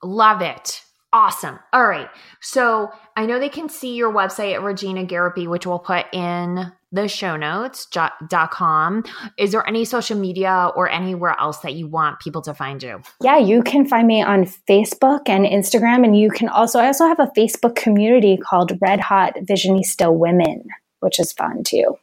Love 0.03 0.43
it. 0.43 0.83
Awesome. 1.12 1.59
All 1.72 1.87
right. 1.87 2.09
So 2.43 2.91
I 3.16 3.24
know 3.24 3.39
they 3.39 3.49
can 3.49 3.70
see 3.70 3.95
your 3.95 4.12
website 4.12 4.55
at 4.55 4.61
Regena 4.61 5.09
Garrepy, 5.09 5.49
which 5.49 5.66
we'll 5.66 5.79
put 5.79 6.05
in 6.12 6.70
the 6.93 7.09
show 7.09 7.37
notes 7.37 7.87
dot 7.87 8.51
com. 8.51 9.05
Is 9.39 9.53
there 9.53 9.66
any 9.66 9.85
social 9.85 10.18
media 10.18 10.70
or 10.77 10.91
anywhere 10.91 11.35
else 11.39 11.59
that 11.59 11.74
you 11.74 11.87
want 11.89 12.20
people 12.20 12.43
to 12.43 12.53
find 12.53 12.83
you? 12.83 13.01
Yeah, 13.22 13.39
you 13.39 13.62
can 13.62 13.87
find 13.87 14.07
me 14.07 14.22
on 14.22 14.45
Facebook 14.45 15.29
and 15.29 15.47
Instagram. 15.47 16.05
And 16.05 16.18
you 16.18 16.31
can 16.31 16.49
also, 16.49 16.81
I 16.81 16.87
also 16.87 17.07
have 17.07 17.20
a 17.20 17.31
Facebook 17.37 17.77
community 17.77 18.37
called 18.37 18.77
Red 18.81 19.01
Hot 19.01 19.35
Visionista 19.37 20.14
Women, 20.14 20.64
which 21.01 21.18
is 21.18 21.33
fun 21.33 21.62
too. 21.64 21.97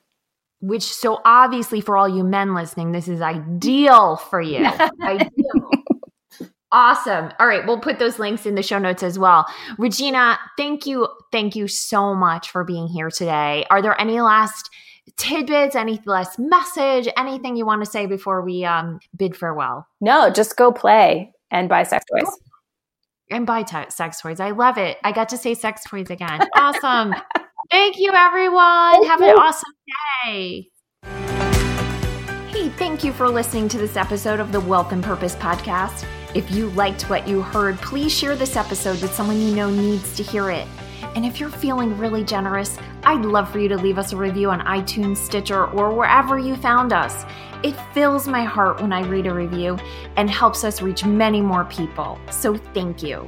Which, 0.63 0.83
so 0.83 1.19
obviously, 1.25 1.81
for 1.81 1.97
all 1.97 2.07
you 2.07 2.23
men 2.23 2.55
listening, 2.55 2.93
this 2.93 3.09
is 3.09 3.19
ideal 3.19 4.15
for 4.15 4.39
you. 4.39 4.65
ideal. 5.03 5.29
Awesome. 6.71 7.33
All 7.37 7.47
right. 7.47 7.67
We'll 7.67 7.81
put 7.81 7.99
those 7.99 8.17
links 8.17 8.45
in 8.45 8.55
the 8.55 8.63
show 8.63 8.79
notes 8.79 9.03
as 9.03 9.19
well. 9.19 9.45
Regena, 9.77 10.37
thank 10.57 10.85
you. 10.85 11.09
Thank 11.33 11.57
you 11.57 11.67
so 11.67 12.15
much 12.15 12.49
for 12.49 12.63
being 12.63 12.87
here 12.87 13.11
today. 13.11 13.65
Are 13.69 13.81
there 13.81 13.99
any 13.99 14.21
last 14.21 14.69
tidbits, 15.17 15.75
any 15.75 15.99
last 16.05 16.39
message, 16.39 17.09
anything 17.17 17.57
you 17.57 17.65
want 17.65 17.83
to 17.83 17.91
say 17.91 18.05
before 18.05 18.41
we 18.41 18.63
um, 18.63 18.99
bid 19.17 19.35
farewell? 19.35 19.85
No, 19.99 20.29
just 20.29 20.55
go 20.55 20.71
play 20.71 21.33
and 21.51 21.67
buy 21.67 21.83
sex 21.83 22.05
toys. 22.09 22.39
And 23.29 23.45
buy 23.45 23.63
t- 23.63 23.89
sex 23.89 24.21
toys. 24.21 24.39
I 24.39 24.51
love 24.51 24.77
it. 24.77 24.97
I 25.03 25.11
got 25.11 25.27
to 25.29 25.37
say 25.37 25.55
sex 25.55 25.83
toys 25.85 26.09
again. 26.09 26.39
Awesome. 26.55 27.13
Thank 27.71 27.97
you, 27.97 28.11
everyone. 28.13 28.93
Thank 28.93 29.07
Have 29.07 29.21
you. 29.21 29.29
an 29.29 29.37
awesome 29.37 29.73
day. 30.25 30.67
Hey, 32.49 32.69
thank 32.69 33.03
you 33.03 33.11
for 33.11 33.29
listening 33.29 33.67
to 33.69 33.77
this 33.77 33.97
episode 33.97 34.39
of 34.39 34.51
the 34.51 34.59
Wealth 34.59 34.91
and 34.91 35.03
Purpose 35.03 35.35
Podcast. 35.35 36.05
If 36.35 36.49
you 36.51 36.69
liked 36.71 37.09
what 37.09 37.27
you 37.27 37.41
heard, 37.41 37.77
please 37.77 38.11
share 38.11 38.35
this 38.35 38.55
episode 38.55 39.01
with 39.01 39.13
someone 39.13 39.39
you 39.39 39.55
know 39.55 39.69
needs 39.69 40.15
to 40.17 40.23
hear 40.23 40.49
it. 40.49 40.67
And 41.15 41.25
if 41.25 41.39
you're 41.39 41.49
feeling 41.49 41.97
really 41.97 42.23
generous, 42.23 42.77
I'd 43.03 43.23
love 43.25 43.51
for 43.51 43.59
you 43.59 43.69
to 43.69 43.77
leave 43.77 43.97
us 43.97 44.13
a 44.13 44.17
review 44.17 44.49
on 44.49 44.61
iTunes, 44.61 45.17
Stitcher, 45.17 45.65
or 45.67 45.93
wherever 45.93 46.39
you 46.39 46.55
found 46.55 46.91
us. 46.91 47.25
It 47.61 47.75
fills 47.93 48.27
my 48.27 48.43
heart 48.43 48.81
when 48.81 48.91
I 48.91 49.05
read 49.07 49.27
a 49.27 49.33
review 49.33 49.77
and 50.15 50.29
helps 50.29 50.63
us 50.63 50.81
reach 50.81 51.05
many 51.05 51.39
more 51.39 51.65
people. 51.65 52.19
So 52.31 52.57
thank 52.57 53.03
you. 53.03 53.27